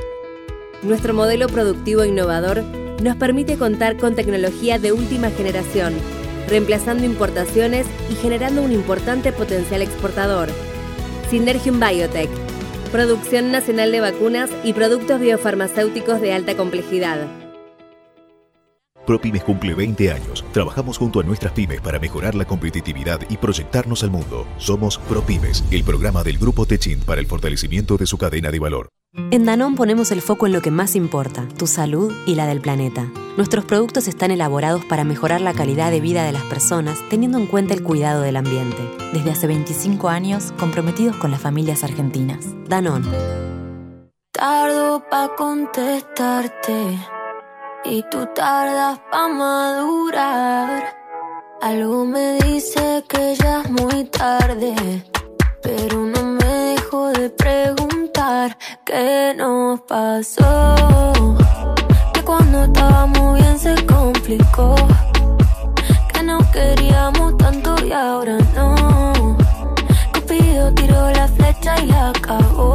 Nuestro 0.82 1.14
modelo 1.14 1.46
productivo 1.46 2.04
innovador 2.04 2.64
nos 3.02 3.16
permite 3.16 3.56
contar 3.56 3.96
con 3.96 4.14
tecnología 4.14 4.78
de 4.78 4.92
última 4.92 5.30
generación, 5.30 5.94
reemplazando 6.48 7.04
importaciones 7.04 7.86
y 8.10 8.14
generando 8.14 8.62
un 8.62 8.72
importante 8.72 9.32
potencial 9.32 9.82
exportador. 9.82 10.48
Synergium 11.30 11.78
Biotech, 11.78 12.30
producción 12.90 13.52
nacional 13.52 13.92
de 13.92 14.00
vacunas 14.00 14.50
y 14.64 14.72
productos 14.72 15.20
biofarmacéuticos 15.20 16.20
de 16.20 16.32
alta 16.32 16.56
complejidad. 16.56 17.26
ProPymes 19.06 19.42
cumple 19.42 19.72
20 19.72 20.12
años. 20.12 20.44
Trabajamos 20.52 20.98
junto 20.98 21.20
a 21.20 21.22
nuestras 21.22 21.52
pymes 21.52 21.80
para 21.80 21.98
mejorar 21.98 22.34
la 22.34 22.44
competitividad 22.44 23.20
y 23.30 23.38
proyectarnos 23.38 24.02
al 24.02 24.10
mundo. 24.10 24.46
Somos 24.58 24.98
ProPymes, 24.98 25.64
el 25.70 25.82
programa 25.82 26.22
del 26.22 26.36
Grupo 26.36 26.66
Techint 26.66 27.04
para 27.04 27.20
el 27.22 27.26
fortalecimiento 27.26 27.96
de 27.96 28.04
su 28.04 28.18
cadena 28.18 28.50
de 28.50 28.58
valor. 28.58 28.90
En 29.14 29.46
Danón 29.46 29.74
ponemos 29.74 30.12
el 30.12 30.20
foco 30.20 30.46
en 30.46 30.52
lo 30.52 30.60
que 30.60 30.70
más 30.70 30.94
importa, 30.94 31.48
tu 31.56 31.66
salud 31.66 32.12
y 32.26 32.34
la 32.34 32.46
del 32.46 32.60
planeta. 32.60 33.10
Nuestros 33.38 33.64
productos 33.64 34.06
están 34.06 34.30
elaborados 34.30 34.84
para 34.84 35.02
mejorar 35.02 35.40
la 35.40 35.54
calidad 35.54 35.90
de 35.90 36.00
vida 36.00 36.24
de 36.24 36.32
las 36.32 36.42
personas 36.42 36.98
teniendo 37.08 37.38
en 37.38 37.46
cuenta 37.46 37.72
el 37.72 37.82
cuidado 37.82 38.20
del 38.20 38.36
ambiente. 38.36 38.76
Desde 39.14 39.30
hace 39.30 39.46
25 39.46 40.10
años, 40.10 40.52
comprometidos 40.58 41.16
con 41.16 41.30
las 41.30 41.40
familias 41.40 41.84
argentinas. 41.84 42.44
Danón. 42.68 43.02
Tardo 44.30 45.02
pa' 45.10 45.34
contestarte 45.36 46.98
y 47.86 48.04
tú 48.10 48.28
tardas 48.34 49.00
pa' 49.10 49.28
madurar. 49.28 50.96
Algo 51.62 52.04
me 52.04 52.38
dice 52.40 53.02
que 53.08 53.34
ya 53.36 53.62
es 53.62 53.70
muy 53.70 54.04
tarde, 54.04 54.74
pero 55.62 56.04
no 56.04 56.24
me 56.24 56.37
dejo 56.88 57.08
de 57.10 57.28
preguntar 57.30 58.56
qué 58.84 59.34
nos 59.36 59.80
pasó. 59.82 60.74
Que 62.14 62.22
cuando 62.22 62.64
estábamos 62.64 63.38
bien 63.38 63.58
se 63.58 63.74
complicó, 63.84 64.74
que 66.12 66.22
no 66.22 66.38
queríamos 66.50 67.36
tanto 67.36 67.76
y 67.84 67.92
ahora 67.92 68.38
no. 68.54 69.36
Cupido 70.14 70.72
tiró 70.72 71.10
la 71.10 71.28
flecha 71.28 71.78
y 71.82 71.86
la 71.86 72.08
acabó. 72.10 72.74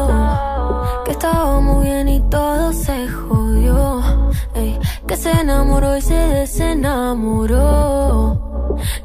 se 5.21 5.29
enamoró 5.29 5.95
y 5.97 6.01
se 6.01 6.15
desenamoró. 6.15 7.55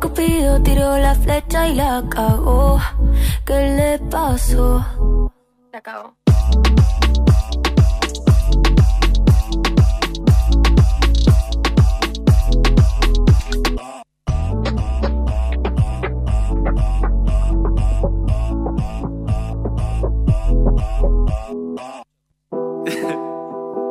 Cupido 0.01 0.63
tiró 0.63 0.97
la 0.97 1.15
flecha 1.15 1.69
y 1.69 1.75
la 1.75 2.03
cagó. 2.09 2.81
¿Qué 3.45 3.77
le 3.77 3.99
pasó? 4.09 4.83
La 5.73 5.81
cagó. 5.87 6.17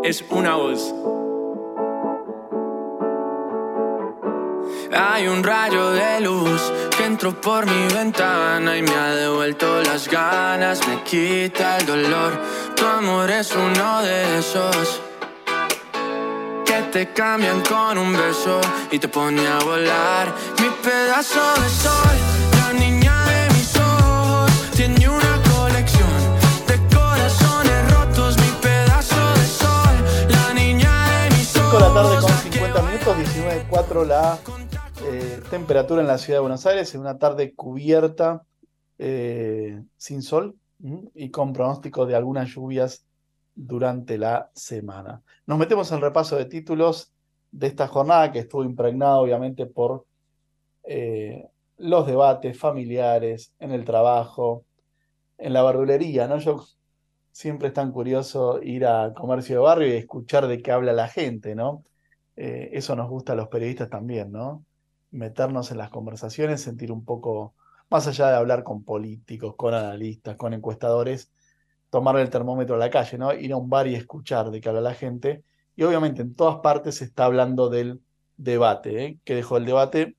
es 0.04 0.24
una 0.32 0.56
voz. 0.56 0.94
Hay 4.94 5.28
un 5.28 5.44
rayo 5.44 5.92
de 5.92 6.22
luz 6.22 6.62
que 6.96 7.06
entró 7.06 7.40
por 7.40 7.66
mi 7.66 7.94
ventana 7.94 8.78
y 8.78 8.82
me 8.82 8.96
ha 8.96 9.16
devuelto 9.16 9.82
las 9.82 10.08
ganas, 10.08 10.88
me 10.88 11.02
quita 11.04 11.78
el 11.78 11.86
dolor. 11.86 12.40
Tu 12.76 12.86
amor 12.86 13.30
es 13.32 13.52
uno 13.56 14.02
de 14.02 14.40
esos 14.40 15.02
que 16.66 16.82
te 16.92 17.14
cambian 17.14 17.62
con 17.62 17.98
un 17.98 18.14
beso 18.14 18.62
y 18.92 19.00
te 19.00 19.08
pone 19.08 19.46
a 19.48 19.60
volar. 19.60 20.34
Mi 20.60 20.70
pedazo 20.84 21.42
de 21.62 21.70
sol, 21.70 22.18
la 22.60 22.74
niña 22.74 23.26
de 23.26 23.54
mis 23.56 23.76
ojos, 23.78 24.52
tiene 24.76 25.10
una 25.10 25.42
colección 25.56 26.10
de 26.68 26.96
corazones 26.96 27.92
rotos. 27.92 28.38
Mi 28.38 28.52
pedazo 28.62 29.34
de 29.36 29.48
sol, 29.48 29.96
la 30.30 30.54
niña 30.54 30.92
de 31.10 31.36
mis 31.36 31.48
5 31.48 31.72
de 31.72 31.80
la 31.80 31.94
tarde 31.94 32.22
con 32.22 32.30
50 32.30 32.82
minutos, 32.82 33.18
19.4 33.18 34.06
la 34.06 34.38
eh, 35.08 35.40
temperatura 35.52 36.02
en 36.02 36.08
la 36.08 36.18
ciudad 36.18 36.38
de 36.38 36.42
Buenos 36.42 36.66
Aires, 36.66 36.96
en 36.96 37.02
una 37.02 37.20
tarde 37.20 37.54
cubierta, 37.54 38.44
eh, 38.98 39.84
sin 39.98 40.24
sol 40.24 40.56
y 41.14 41.30
con 41.30 41.54
pronóstico 41.54 42.06
de 42.06 42.16
algunas 42.16 42.50
lluvias 42.50 43.06
durante 43.54 44.18
la 44.18 44.50
semana. 44.56 45.22
Nos 45.46 45.60
metemos 45.60 45.92
el 45.92 46.02
repaso 46.02 46.38
de 46.38 46.46
títulos 46.46 47.14
de 47.52 47.68
esta 47.68 47.88
jornada 47.88 48.32
que 48.32 48.40
estuvo 48.40 48.64
impregnada 48.64 49.18
obviamente 49.18 49.68
por 49.68 50.06
eh, 50.84 51.48
los 51.78 52.08
debates 52.08 52.58
familiares, 52.58 53.54
en 53.60 53.72
el 53.72 53.86
trabajo, 53.86 54.66
en 55.38 55.54
la 55.54 55.62
barbulería, 55.62 56.28
¿no? 56.28 56.40
Yo 56.40 56.66
siempre 57.32 57.68
es 57.68 57.74
tan 57.74 57.92
curioso 57.92 58.60
ir 58.62 58.86
a 58.88 59.14
comercio 59.14 59.58
de 59.58 59.62
barrio 59.62 59.88
y 59.88 59.98
escuchar 59.98 60.48
de 60.48 60.62
qué 60.62 60.72
habla 60.72 60.94
la 60.94 61.08
gente, 61.08 61.54
¿no? 61.54 61.84
Eso 62.36 62.96
nos 62.98 63.10
gusta 63.10 63.32
a 63.32 63.36
los 63.36 63.48
periodistas 63.48 63.90
también, 63.90 64.32
¿no? 64.32 64.65
Meternos 65.16 65.72
en 65.72 65.78
las 65.78 65.90
conversaciones, 65.90 66.62
sentir 66.62 66.92
un 66.92 67.06
poco, 67.06 67.56
más 67.90 68.08
allá 68.08 68.30
de 68.30 68.36
hablar 68.36 68.64
con 68.64 68.84
políticos, 68.84 69.56
con 69.56 69.74
analistas, 69.74 70.36
con 70.36 70.54
encuestadores, 70.54 71.32
tomar 71.90 72.18
el 72.18 72.30
termómetro 72.30 72.76
a 72.76 72.80
la 72.80 72.90
calle, 72.90 73.18
¿no? 73.18 73.34
Ir 73.34 73.54
a 73.54 73.58
un 73.58 73.70
bar 73.70 73.88
y 73.88 73.96
escuchar 73.96 74.52
de 74.52 74.60
qué 74.60 74.70
habla 74.70 74.82
la 74.82 74.94
gente. 74.94 75.44
Y 75.76 75.84
obviamente 75.84 76.22
en 76.22 76.36
todas 76.36 76.58
partes 76.58 76.96
se 76.96 77.06
está 77.06 77.26
hablando 77.26 77.70
del 77.70 78.02
debate, 78.36 79.06
¿eh? 79.06 79.20
Que 79.24 79.36
dejó 79.36 79.58
el 79.58 79.66
debate, 79.66 80.18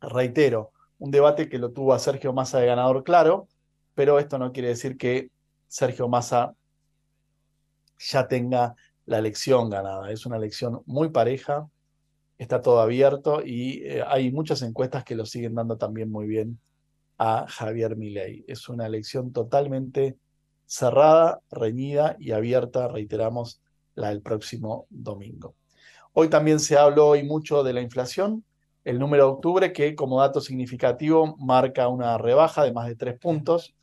reitero, 0.00 0.72
un 0.98 1.10
debate 1.10 1.48
que 1.48 1.58
lo 1.58 1.72
tuvo 1.72 1.94
a 1.94 1.98
Sergio 1.98 2.32
Massa 2.32 2.58
de 2.60 2.66
ganador 2.66 3.04
claro, 3.04 3.48
pero 3.94 4.18
esto 4.18 4.38
no 4.38 4.52
quiere 4.52 4.68
decir 4.68 4.98
que 4.98 5.30
Sergio 5.68 6.08
Massa 6.08 6.54
ya 7.98 8.28
tenga 8.28 8.74
la 9.06 9.18
elección 9.18 9.70
ganada. 9.70 10.10
Es 10.10 10.26
una 10.26 10.36
elección 10.36 10.82
muy 10.86 11.08
pareja, 11.10 11.68
está 12.38 12.60
todo 12.60 12.80
abierto 12.80 13.42
y 13.44 13.82
eh, 13.84 14.02
hay 14.06 14.32
muchas 14.32 14.62
encuestas 14.62 15.04
que 15.04 15.14
lo 15.14 15.26
siguen 15.26 15.54
dando 15.54 15.76
también 15.76 16.10
muy 16.10 16.26
bien 16.26 16.58
a 17.18 17.46
Javier 17.48 17.96
Milei. 17.96 18.44
Es 18.48 18.68
una 18.68 18.86
elección 18.86 19.32
totalmente 19.32 20.16
cerrada, 20.66 21.40
reñida 21.50 22.16
y 22.18 22.32
abierta, 22.32 22.88
reiteramos, 22.88 23.60
la 23.94 24.08
del 24.08 24.22
próximo 24.22 24.86
domingo. 24.90 25.54
Hoy 26.12 26.28
también 26.28 26.58
se 26.58 26.76
habló 26.76 27.08
hoy 27.08 27.22
mucho 27.22 27.62
de 27.62 27.72
la 27.72 27.80
inflación, 27.80 28.44
el 28.84 28.98
número 28.98 29.24
de 29.24 29.30
octubre 29.30 29.72
que 29.72 29.94
como 29.94 30.20
dato 30.20 30.40
significativo 30.40 31.36
marca 31.38 31.88
una 31.88 32.18
rebaja 32.18 32.64
de 32.64 32.72
más 32.72 32.88
de 32.88 32.96
tres 32.96 33.18
puntos. 33.18 33.74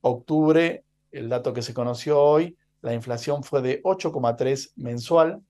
Octubre, 0.00 0.84
el 1.12 1.28
dato 1.28 1.52
que 1.52 1.62
se 1.62 1.74
conoció 1.74 2.20
hoy, 2.20 2.56
la 2.80 2.94
inflación 2.94 3.42
fue 3.42 3.62
de 3.62 3.82
8,3 3.82 4.72
mensual, 4.76 5.42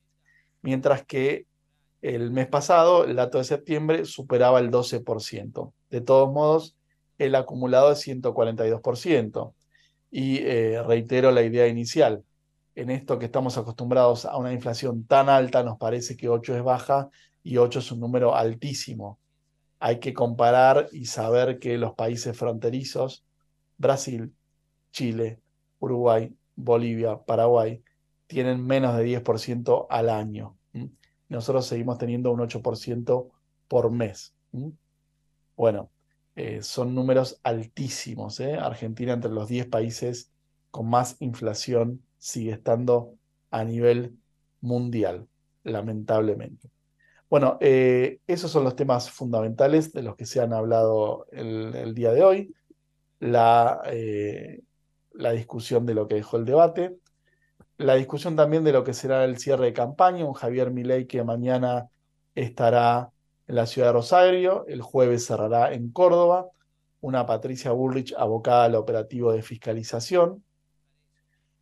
mientras 0.62 1.04
que 1.04 1.46
el 2.02 2.30
mes 2.30 2.46
pasado, 2.46 3.04
el 3.04 3.16
dato 3.16 3.38
de 3.38 3.44
septiembre, 3.44 4.04
superaba 4.04 4.60
el 4.60 4.70
12%. 4.70 5.72
De 5.90 6.00
todos 6.00 6.32
modos, 6.32 6.76
el 7.18 7.34
acumulado 7.34 7.92
es 7.92 8.06
142%. 8.06 9.54
Y 10.10 10.38
eh, 10.38 10.82
reitero 10.82 11.30
la 11.30 11.42
idea 11.42 11.66
inicial, 11.66 12.24
en 12.74 12.90
esto 12.90 13.18
que 13.18 13.26
estamos 13.26 13.58
acostumbrados 13.58 14.24
a 14.24 14.36
una 14.36 14.52
inflación 14.52 15.04
tan 15.04 15.28
alta, 15.28 15.62
nos 15.64 15.78
parece 15.78 16.16
que 16.16 16.28
8 16.28 16.56
es 16.56 16.62
baja 16.62 17.10
y 17.42 17.56
8 17.56 17.80
es 17.80 17.92
un 17.92 18.00
número 18.00 18.34
altísimo. 18.34 19.18
Hay 19.80 19.98
que 19.98 20.14
comparar 20.14 20.88
y 20.92 21.06
saber 21.06 21.58
que 21.58 21.76
los 21.76 21.94
países 21.94 22.36
fronterizos, 22.36 23.24
Brasil, 23.76 24.32
Chile, 24.92 25.40
Uruguay, 25.80 26.32
Bolivia, 26.54 27.18
Paraguay, 27.18 27.82
tienen 28.26 28.64
menos 28.64 28.96
de 28.96 29.04
10% 29.04 29.86
al 29.88 30.10
año. 30.10 30.56
Nosotros 31.28 31.66
seguimos 31.66 31.98
teniendo 31.98 32.32
un 32.32 32.40
8% 32.40 33.30
por 33.68 33.90
mes. 33.90 34.34
Bueno, 35.56 35.90
eh, 36.34 36.62
son 36.62 36.94
números 36.94 37.40
altísimos. 37.42 38.40
¿eh? 38.40 38.54
Argentina 38.54 39.12
entre 39.12 39.30
los 39.30 39.48
10 39.48 39.66
países 39.66 40.30
con 40.70 40.88
más 40.88 41.16
inflación 41.20 42.02
sigue 42.16 42.52
estando 42.52 43.14
a 43.50 43.64
nivel 43.64 44.16
mundial, 44.60 45.26
lamentablemente. 45.64 46.70
Bueno, 47.28 47.58
eh, 47.60 48.20
esos 48.26 48.50
son 48.50 48.64
los 48.64 48.76
temas 48.76 49.10
fundamentales 49.10 49.92
de 49.92 50.02
los 50.02 50.16
que 50.16 50.26
se 50.26 50.40
han 50.40 50.52
hablado 50.52 51.26
el, 51.30 51.94
día 51.94 52.12
de 52.12 52.22
hoy. 52.22 52.54
La, 53.20 53.82
la 55.12 55.32
discusión 55.32 55.84
de 55.84 55.94
lo 55.94 56.06
que 56.08 56.14
dejó 56.14 56.36
el 56.36 56.44
debate, 56.44 56.96
la 57.78 57.94
discusión 57.94 58.34
también 58.34 58.64
de 58.64 58.72
lo 58.72 58.82
que 58.82 58.92
será 58.92 59.24
el 59.24 59.38
cierre 59.38 59.66
de 59.66 59.72
campaña, 59.72 60.24
un 60.24 60.34
Javier 60.34 60.70
Milei 60.72 61.06
que 61.06 61.22
mañana 61.22 61.88
estará 62.34 63.10
en 63.46 63.54
la 63.54 63.66
ciudad 63.66 63.88
de 63.88 63.92
Rosario, 63.92 64.66
el 64.66 64.82
jueves 64.82 65.26
cerrará 65.26 65.72
en 65.72 65.90
Córdoba, 65.90 66.48
una 67.00 67.24
Patricia 67.24 67.70
Bullrich 67.70 68.12
abocada 68.18 68.64
al 68.64 68.74
operativo 68.74 69.32
de 69.32 69.42
fiscalización, 69.42 70.44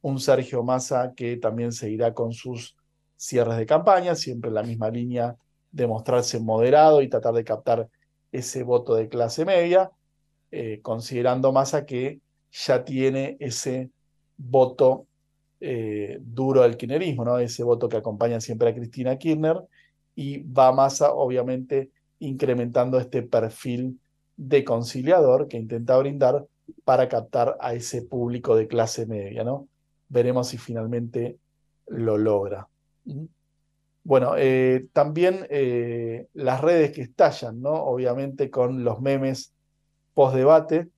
un 0.00 0.18
Sergio 0.18 0.62
Massa 0.62 1.12
que 1.14 1.36
también 1.36 1.72
seguirá 1.72 2.14
con 2.14 2.32
sus 2.32 2.76
cierres 3.16 3.58
de 3.58 3.66
campaña, 3.66 4.14
siempre 4.14 4.48
en 4.48 4.54
la 4.54 4.62
misma 4.62 4.88
línea 4.88 5.36
de 5.70 5.86
mostrarse 5.86 6.40
moderado 6.40 7.02
y 7.02 7.08
tratar 7.08 7.34
de 7.34 7.44
captar 7.44 7.88
ese 8.32 8.62
voto 8.62 8.94
de 8.94 9.08
clase 9.10 9.44
media, 9.44 9.90
eh, 10.50 10.80
considerando 10.80 11.52
Massa 11.52 11.84
que 11.84 12.20
ya 12.50 12.84
tiene 12.84 13.36
ese 13.38 13.90
voto 14.38 15.06
eh, 15.68 16.18
duro 16.20 16.62
del 16.62 16.76
kirchnerismo, 16.76 17.24
¿no? 17.24 17.40
ese 17.40 17.64
voto 17.64 17.88
que 17.88 17.96
acompaña 17.96 18.40
siempre 18.40 18.68
a 18.68 18.74
Cristina 18.74 19.18
Kirchner, 19.18 19.56
y 20.14 20.38
va 20.44 20.70
Massa 20.70 21.12
obviamente 21.12 21.90
incrementando 22.20 23.00
este 23.00 23.24
perfil 23.24 23.98
de 24.36 24.62
conciliador 24.62 25.48
que 25.48 25.56
intenta 25.56 25.98
brindar 25.98 26.46
para 26.84 27.08
captar 27.08 27.56
a 27.58 27.74
ese 27.74 28.02
público 28.02 28.54
de 28.54 28.68
clase 28.68 29.06
media, 29.06 29.42
¿no? 29.42 29.66
Veremos 30.08 30.46
si 30.46 30.56
finalmente 30.56 31.36
lo 31.88 32.16
logra. 32.16 32.68
Bueno, 34.04 34.34
eh, 34.38 34.86
también 34.92 35.48
eh, 35.50 36.28
las 36.32 36.60
redes 36.60 36.92
que 36.92 37.02
estallan, 37.02 37.60
¿no? 37.60 37.72
Obviamente 37.72 38.50
con 38.50 38.84
los 38.84 39.00
memes 39.00 39.52
post-debate. 40.14 40.88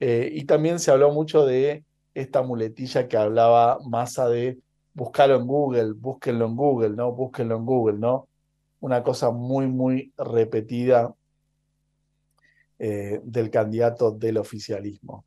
Y 0.00 0.44
también 0.46 0.78
se 0.78 0.90
habló 0.90 1.12
mucho 1.12 1.44
de 1.44 1.84
esta 2.14 2.42
muletilla 2.42 3.08
que 3.08 3.16
hablaba 3.16 3.78
Massa 3.86 4.28
de 4.28 4.58
buscarlo 4.94 5.36
en 5.36 5.46
Google, 5.46 5.92
búsquenlo 5.92 6.46
en 6.46 6.56
Google, 6.56 6.90
¿no? 6.90 7.12
Búsquenlo 7.12 7.56
en 7.56 7.64
Google, 7.64 7.98
¿no? 7.98 8.28
Una 8.80 9.02
cosa 9.02 9.30
muy, 9.30 9.66
muy 9.66 10.12
repetida 10.16 11.14
eh, 12.78 13.20
del 13.22 13.50
candidato 13.50 14.10
del 14.10 14.38
oficialismo. 14.38 15.24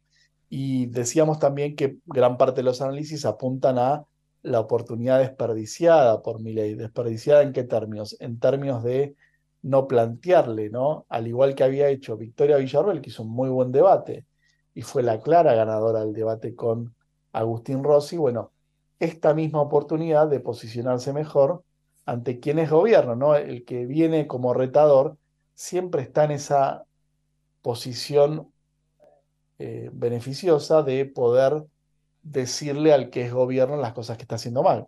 Y 0.49 0.87
decíamos 0.87 1.39
también 1.39 1.75
que 1.75 1.97
gran 2.05 2.37
parte 2.37 2.61
de 2.61 2.63
los 2.63 2.81
análisis 2.81 3.25
apuntan 3.25 3.77
a 3.77 4.03
la 4.41 4.59
oportunidad 4.59 5.19
desperdiciada 5.19 6.21
por 6.21 6.41
Milei. 6.41 6.75
¿Desperdiciada 6.75 7.43
en 7.43 7.53
qué 7.53 7.63
términos? 7.63 8.17
En 8.19 8.39
términos 8.39 8.83
de 8.83 9.15
no 9.61 9.87
plantearle, 9.87 10.69
¿no? 10.69 11.05
Al 11.09 11.27
igual 11.27 11.55
que 11.55 11.63
había 11.63 11.87
hecho 11.89 12.17
Victoria 12.17 12.57
Villarroel, 12.57 13.01
que 13.01 13.09
hizo 13.09 13.23
un 13.23 13.29
muy 13.29 13.49
buen 13.49 13.71
debate 13.71 14.25
y 14.73 14.81
fue 14.81 15.03
la 15.03 15.21
clara 15.21 15.53
ganadora 15.53 16.01
del 16.01 16.13
debate 16.13 16.55
con 16.55 16.95
Agustín 17.31 17.83
Rossi, 17.83 18.17
bueno, 18.17 18.51
esta 18.99 19.33
misma 19.33 19.61
oportunidad 19.61 20.27
de 20.27 20.39
posicionarse 20.39 21.13
mejor 21.13 21.63
ante 22.05 22.39
quien 22.39 22.59
es 22.59 22.69
gobierno, 22.69 23.15
¿no? 23.15 23.35
El 23.35 23.65
que 23.65 23.85
viene 23.85 24.27
como 24.27 24.53
retador 24.53 25.17
siempre 25.53 26.01
está 26.01 26.25
en 26.25 26.31
esa 26.31 26.85
posición 27.61 28.51
eh, 29.59 29.89
beneficiosa 29.93 30.83
de 30.83 31.05
poder 31.05 31.65
decirle 32.21 32.93
al 32.93 33.09
que 33.09 33.25
es 33.25 33.33
gobierno 33.33 33.77
las 33.77 33.93
cosas 33.93 34.17
que 34.17 34.23
está 34.23 34.35
haciendo 34.35 34.63
mal. 34.63 34.87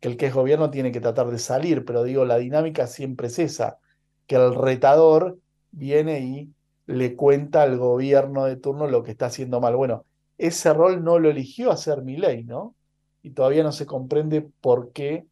Que 0.00 0.08
el 0.08 0.16
que 0.16 0.26
es 0.26 0.34
gobierno 0.34 0.70
tiene 0.70 0.92
que 0.92 1.00
tratar 1.00 1.30
de 1.30 1.38
salir, 1.38 1.84
pero 1.84 2.02
digo, 2.02 2.24
la 2.24 2.38
dinámica 2.38 2.86
siempre 2.86 3.28
es 3.28 3.38
esa, 3.38 3.78
que 4.26 4.36
el 4.36 4.54
retador 4.54 5.38
viene 5.70 6.20
y 6.20 6.54
le 6.86 7.16
cuenta 7.16 7.62
al 7.62 7.78
gobierno 7.78 8.44
de 8.44 8.56
turno 8.56 8.86
lo 8.86 9.02
que 9.02 9.12
está 9.12 9.26
haciendo 9.26 9.60
mal. 9.60 9.76
Bueno, 9.76 10.04
ese 10.38 10.72
rol 10.72 11.02
no 11.02 11.18
lo 11.18 11.30
eligió 11.30 11.70
hacer 11.70 12.02
Milei, 12.02 12.44
¿no? 12.44 12.74
Y 13.22 13.30
todavía 13.30 13.62
no 13.62 13.72
se 13.72 13.86
comprende 13.86 14.48
por 14.60 14.92
qué 14.92 15.26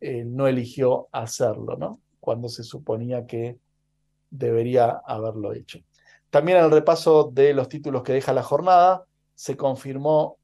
eh, 0.00 0.24
no 0.24 0.46
eligió 0.46 1.08
hacerlo, 1.12 1.76
¿no? 1.76 2.00
Cuando 2.20 2.48
se 2.48 2.62
suponía 2.62 3.26
que 3.26 3.58
debería 4.30 5.00
haberlo 5.06 5.52
hecho. 5.52 5.78
También 6.30 6.58
en 6.58 6.64
el 6.64 6.70
repaso 6.70 7.30
de 7.32 7.54
los 7.54 7.68
títulos 7.68 8.02
que 8.02 8.12
deja 8.12 8.32
la 8.32 8.42
jornada, 8.42 9.04
se 9.34 9.56
confirmó 9.56 10.38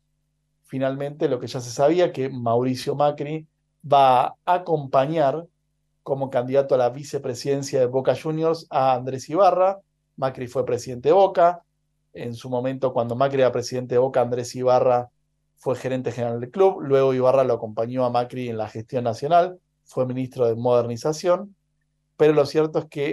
finalmente 0.65 1.29
lo 1.29 1.39
que 1.39 1.49
ya 1.49 1.61
se 1.61 1.71
sabía, 1.71 2.13
que 2.13 2.31
Mauricio 2.31 2.95
Macri 2.95 3.47
va 3.91 4.25
a 4.27 4.37
acompañar 4.47 5.47
como 6.03 6.31
candidato 6.31 6.75
a 6.75 6.79
la 6.79 6.91
vicepresidencia 6.91 7.81
de 7.81 7.87
Boca 7.87 8.15
Juniors 8.21 8.67
a 8.71 8.95
Andrés 8.95 9.29
Ibarra. 9.29 9.81
Macri 10.23 10.47
fue 10.47 10.65
presidente 10.65 11.09
de 11.09 11.15
Boca. 11.15 11.65
En 12.13 12.35
su 12.35 12.49
momento, 12.49 12.93
cuando 12.93 13.17
Macri 13.17 13.41
era 13.41 13.51
presidente 13.51 13.97
de 13.97 13.99
Boca, 13.99 14.21
Andrés 14.21 14.55
Ibarra 14.55 15.11
fue 15.57 15.75
gerente 15.75 16.13
general 16.13 16.39
del 16.39 16.51
club. 16.51 16.81
Luego 16.81 17.13
Ibarra 17.13 17.43
lo 17.43 17.55
acompañó 17.55 18.05
a 18.05 18.11
Macri 18.11 18.49
en 18.49 18.57
la 18.57 18.69
gestión 18.69 19.03
nacional. 19.03 19.59
Fue 19.85 20.07
ministro 20.07 20.47
de 20.47 20.55
modernización. 20.55 21.57
Pero 22.17 22.35
lo 22.35 22.47
cierto 22.47 22.79
es 22.79 22.85
que 22.85 23.07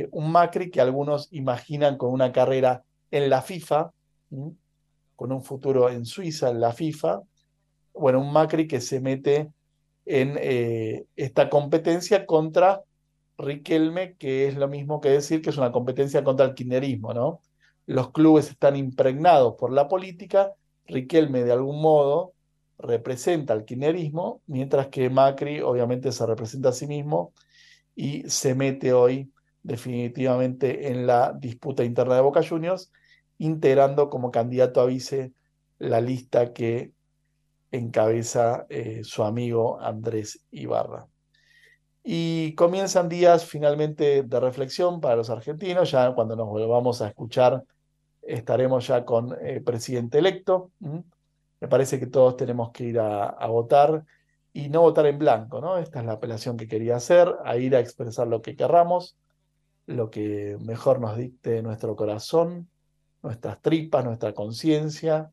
eh, 0.00 0.08
un 0.10 0.32
Macri 0.32 0.72
que 0.72 0.80
algunos 0.80 1.28
imaginan 1.30 1.96
con 1.96 2.10
una 2.10 2.32
carrera 2.32 2.82
en 3.12 3.30
la 3.30 3.42
FIFA, 3.42 3.92
con 5.14 5.32
un 5.32 5.42
futuro 5.42 5.88
en 5.88 6.04
Suiza, 6.04 6.50
en 6.50 6.60
la 6.60 6.72
FIFA, 6.72 7.22
bueno, 7.94 8.20
un 8.20 8.32
Macri 8.32 8.66
que 8.66 8.80
se 8.80 9.00
mete 9.00 9.52
en 10.04 10.36
eh, 10.40 11.06
esta 11.14 11.48
competencia 11.48 12.26
contra 12.26 12.82
Riquelme, 13.38 14.16
que 14.16 14.48
es 14.48 14.56
lo 14.56 14.68
mismo 14.68 15.00
que 15.00 15.10
decir 15.10 15.42
que 15.42 15.50
es 15.50 15.58
una 15.58 15.72
competencia 15.72 16.24
contra 16.24 16.46
el 16.46 16.54
kirchnerismo, 16.54 17.12
¿no? 17.14 17.42
Los 17.86 18.10
clubes 18.12 18.50
están 18.50 18.76
impregnados 18.76 19.54
por 19.58 19.72
la 19.72 19.88
política, 19.88 20.52
Riquelme 20.86 21.44
de 21.44 21.52
algún 21.52 21.80
modo 21.80 22.34
representa 22.78 23.52
al 23.52 23.64
kirchnerismo, 23.64 24.42
mientras 24.46 24.88
que 24.88 25.10
Macri 25.10 25.60
obviamente 25.60 26.12
se 26.12 26.26
representa 26.26 26.70
a 26.70 26.72
sí 26.72 26.86
mismo 26.86 27.32
y 27.94 28.28
se 28.28 28.54
mete 28.54 28.92
hoy 28.92 29.32
definitivamente 29.62 30.88
en 30.88 31.06
la 31.06 31.32
disputa 31.32 31.84
interna 31.84 32.14
de 32.14 32.20
Boca 32.20 32.46
Juniors, 32.46 32.92
integrando 33.38 34.08
como 34.10 34.30
candidato 34.30 34.80
a 34.80 34.86
vice 34.86 35.32
la 35.78 36.00
lista 36.00 36.52
que 36.52 36.92
encabeza 37.72 38.66
eh, 38.68 39.02
su 39.02 39.24
amigo 39.24 39.80
Andrés 39.80 40.44
Ibarra. 40.50 41.08
Y 42.08 42.54
comienzan 42.54 43.08
días 43.08 43.44
finalmente 43.44 44.22
de 44.22 44.40
reflexión 44.40 45.00
para 45.00 45.16
los 45.16 45.28
argentinos, 45.28 45.90
ya 45.90 46.14
cuando 46.14 46.36
nos 46.36 46.46
volvamos 46.46 47.02
a 47.02 47.08
escuchar 47.08 47.64
estaremos 48.22 48.86
ya 48.86 49.04
con 49.04 49.36
eh, 49.40 49.60
presidente 49.60 50.18
electo. 50.18 50.70
Me 50.80 51.68
parece 51.68 51.98
que 51.98 52.06
todos 52.06 52.36
tenemos 52.36 52.70
que 52.70 52.84
ir 52.84 53.00
a, 53.00 53.24
a, 53.26 53.46
votar 53.48 54.04
y 54.52 54.68
no 54.68 54.82
votar 54.82 55.06
en 55.06 55.18
blanco, 55.18 55.60
¿no? 55.60 55.78
Esta 55.78 56.00
es 56.00 56.06
la 56.06 56.12
apelación 56.12 56.56
que 56.56 56.68
quería 56.68 56.96
hacer, 56.96 57.34
a 57.44 57.56
ir 57.56 57.74
a 57.74 57.80
expresar 57.80 58.26
lo 58.26 58.42
que 58.42 58.54
querramos, 58.54 59.16
lo 59.86 60.10
que 60.10 60.56
mejor 60.60 61.00
nos 61.00 61.16
dicte 61.16 61.62
nuestro 61.62 61.96
corazón, 61.96 62.68
nuestras 63.22 63.60
tripas, 63.60 64.04
nuestra 64.04 64.32
conciencia, 64.32 65.30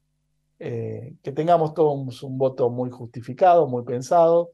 eh, 0.58 1.16
que 1.22 1.32
tengamos 1.32 1.74
todos 1.74 2.24
un 2.24 2.38
voto 2.38 2.70
muy 2.70 2.90
justificado, 2.90 3.68
muy 3.68 3.84
pensado, 3.84 4.50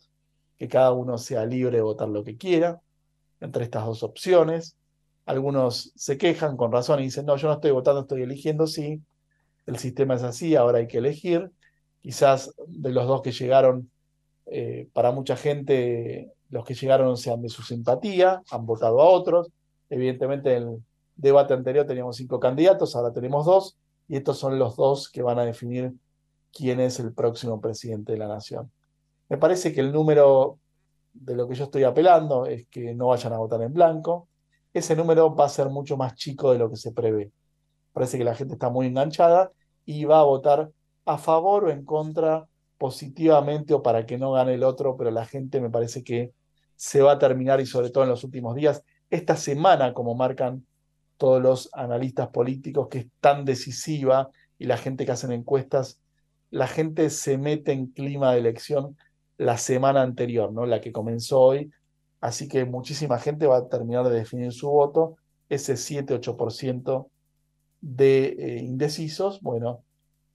que 0.59 0.67
cada 0.67 0.91
uno 0.91 1.17
sea 1.17 1.45
libre 1.45 1.77
de 1.77 1.81
votar 1.81 2.09
lo 2.09 2.23
que 2.23 2.37
quiera 2.37 2.81
entre 3.39 3.63
estas 3.63 3.85
dos 3.85 4.03
opciones. 4.03 4.75
Algunos 5.25 5.93
se 5.95 6.17
quejan 6.17 6.57
con 6.57 6.71
razón 6.71 6.99
y 6.99 7.03
dicen, 7.03 7.25
no, 7.25 7.37
yo 7.37 7.47
no 7.47 7.55
estoy 7.55 7.71
votando, 7.71 8.01
estoy 8.01 8.23
eligiendo, 8.23 8.67
sí, 8.67 9.01
el 9.65 9.77
sistema 9.77 10.15
es 10.15 10.23
así, 10.23 10.55
ahora 10.55 10.79
hay 10.79 10.87
que 10.87 10.97
elegir. 10.97 11.49
Quizás 12.01 12.53
de 12.67 12.91
los 12.91 13.07
dos 13.07 13.21
que 13.21 13.31
llegaron, 13.31 13.89
eh, 14.47 14.89
para 14.93 15.11
mucha 15.11 15.37
gente, 15.37 16.31
los 16.49 16.65
que 16.65 16.73
llegaron 16.73 17.15
sean 17.17 17.41
de 17.41 17.49
su 17.49 17.63
simpatía, 17.63 18.41
han 18.51 18.65
votado 18.65 19.01
a 19.01 19.05
otros. 19.05 19.49
Evidentemente, 19.89 20.55
en 20.55 20.63
el 20.63 20.83
debate 21.15 21.53
anterior 21.53 21.85
teníamos 21.85 22.17
cinco 22.17 22.39
candidatos, 22.39 22.95
ahora 22.95 23.13
tenemos 23.13 23.45
dos 23.45 23.77
y 24.07 24.17
estos 24.17 24.39
son 24.39 24.57
los 24.59 24.75
dos 24.75 25.09
que 25.09 25.21
van 25.21 25.39
a 25.39 25.45
definir 25.45 25.93
quién 26.51 26.79
es 26.79 26.99
el 26.99 27.13
próximo 27.13 27.61
presidente 27.61 28.13
de 28.13 28.17
la 28.17 28.27
nación. 28.27 28.71
Me 29.29 29.37
parece 29.37 29.73
que 29.73 29.81
el 29.81 29.91
número 29.91 30.59
de 31.13 31.35
lo 31.35 31.47
que 31.47 31.55
yo 31.55 31.65
estoy 31.65 31.83
apelando 31.83 32.45
es 32.45 32.67
que 32.67 32.93
no 32.93 33.07
vayan 33.07 33.33
a 33.33 33.37
votar 33.37 33.61
en 33.61 33.73
blanco. 33.73 34.27
Ese 34.73 34.95
número 34.95 35.35
va 35.35 35.45
a 35.45 35.49
ser 35.49 35.69
mucho 35.69 35.97
más 35.97 36.15
chico 36.15 36.51
de 36.51 36.59
lo 36.59 36.69
que 36.69 36.77
se 36.77 36.91
prevé. 36.91 37.31
Parece 37.93 38.17
que 38.17 38.23
la 38.23 38.35
gente 38.35 38.53
está 38.53 38.69
muy 38.69 38.87
enganchada 38.87 39.51
y 39.85 40.05
va 40.05 40.19
a 40.19 40.23
votar 40.23 40.71
a 41.05 41.17
favor 41.17 41.65
o 41.65 41.69
en 41.71 41.85
contra 41.85 42.47
positivamente 42.77 43.73
o 43.73 43.83
para 43.83 44.05
que 44.05 44.17
no 44.17 44.31
gane 44.31 44.53
el 44.53 44.63
otro, 44.63 44.95
pero 44.97 45.11
la 45.11 45.25
gente 45.25 45.59
me 45.61 45.69
parece 45.69 46.03
que 46.03 46.33
se 46.75 47.01
va 47.01 47.13
a 47.13 47.19
terminar 47.19 47.59
y 47.59 47.65
sobre 47.65 47.89
todo 47.89 48.03
en 48.05 48.09
los 48.09 48.23
últimos 48.23 48.55
días, 48.55 48.83
esta 49.09 49.35
semana, 49.35 49.93
como 49.93 50.15
marcan 50.15 50.65
todos 51.17 51.41
los 51.41 51.69
analistas 51.73 52.29
políticos, 52.29 52.87
que 52.89 52.99
es 52.99 53.07
tan 53.19 53.43
decisiva 53.43 54.29
y 54.57 54.65
la 54.65 54.77
gente 54.77 55.05
que 55.05 55.11
hacen 55.11 55.33
encuestas, 55.33 55.99
la 56.51 56.67
gente 56.67 57.09
se 57.09 57.37
mete 57.37 57.73
en 57.73 57.87
clima 57.87 58.31
de 58.31 58.39
elección 58.39 58.95
la 59.39 59.57
semana 59.57 60.01
anterior, 60.01 60.51
¿no? 60.51 60.65
La 60.65 60.81
que 60.81 60.91
comenzó 60.91 61.39
hoy. 61.39 61.71
Así 62.19 62.49
que 62.49 62.65
muchísima 62.65 63.17
gente 63.19 63.47
va 63.47 63.57
a 63.57 63.69
terminar 63.69 64.07
de 64.07 64.15
definir 64.15 64.51
su 64.51 64.69
voto. 64.69 65.15
Ese 65.47 65.75
7-8% 65.75 67.09
de 67.79 68.25
eh, 68.27 68.57
indecisos, 68.57 69.41
bueno, 69.41 69.85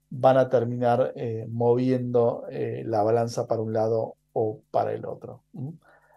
van 0.09 0.39
a 0.39 0.49
terminar 0.49 1.13
eh, 1.17 1.47
moviendo 1.51 2.47
eh, 2.51 2.83
la 2.87 3.03
balanza 3.03 3.47
para 3.47 3.61
un 3.61 3.75
lado 3.75 4.17
o 4.33 4.63
para 4.71 4.95
el 4.95 5.05
otro. 5.05 5.45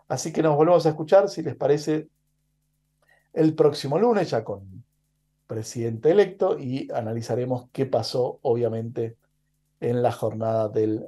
Así 0.07 0.31
que 0.31 0.41
nos 0.41 0.55
volvemos 0.55 0.85
a 0.85 0.89
escuchar, 0.89 1.27
si 1.27 1.43
les 1.43 1.57
parece, 1.57 2.07
el 3.33 3.53
próximo 3.53 3.99
lunes, 3.99 4.29
ya 4.29 4.45
con 4.45 4.85
presidente 5.45 6.11
electo, 6.11 6.57
y 6.57 6.87
analizaremos 6.93 7.67
qué 7.73 7.85
pasó, 7.85 8.39
obviamente, 8.43 9.17
en 9.81 10.01
la 10.01 10.13
jornada 10.13 10.69
del 10.69 11.05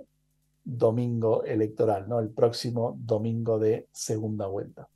domingo 0.64 1.44
electoral, 1.44 2.08
¿no? 2.08 2.20
El 2.20 2.30
próximo 2.30 2.96
domingo 3.00 3.60
de 3.60 3.88
segunda 3.92 4.48
vuelta. 4.48 4.88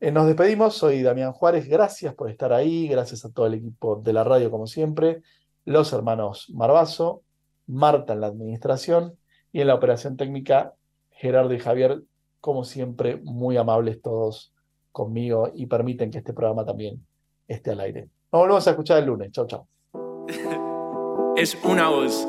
Eh, 0.00 0.10
nos 0.10 0.26
despedimos, 0.26 0.74
soy 0.74 1.02
Damián 1.02 1.32
Juárez, 1.32 1.68
gracias 1.68 2.14
por 2.14 2.30
estar 2.30 2.52
ahí, 2.52 2.88
gracias 2.88 3.24
a 3.24 3.30
todo 3.30 3.46
el 3.46 3.54
equipo 3.54 3.96
de 3.96 4.12
la 4.12 4.24
radio 4.24 4.50
como 4.50 4.66
siempre, 4.66 5.22
los 5.64 5.92
hermanos 5.92 6.50
Marbazo, 6.52 7.22
Marta 7.66 8.12
en 8.12 8.20
la 8.20 8.26
administración 8.26 9.16
y 9.52 9.60
en 9.60 9.68
la 9.68 9.74
operación 9.74 10.16
técnica 10.16 10.74
Gerardo 11.10 11.54
y 11.54 11.58
Javier, 11.58 12.02
como 12.40 12.64
siempre, 12.64 13.16
muy 13.22 13.56
amables 13.56 14.02
todos 14.02 14.52
conmigo 14.92 15.50
y 15.54 15.66
permiten 15.66 16.10
que 16.10 16.18
este 16.18 16.34
programa 16.34 16.64
también 16.64 17.06
esté 17.48 17.70
al 17.70 17.80
aire. 17.80 18.08
Nos 18.30 18.42
volvemos 18.42 18.66
a 18.66 18.70
escuchar 18.70 18.98
el 18.98 19.06
lunes. 19.06 19.32
Chao, 19.32 19.46
chao. 19.46 19.68
Es 21.36 21.56
una 21.64 21.88
voz. 21.88 22.28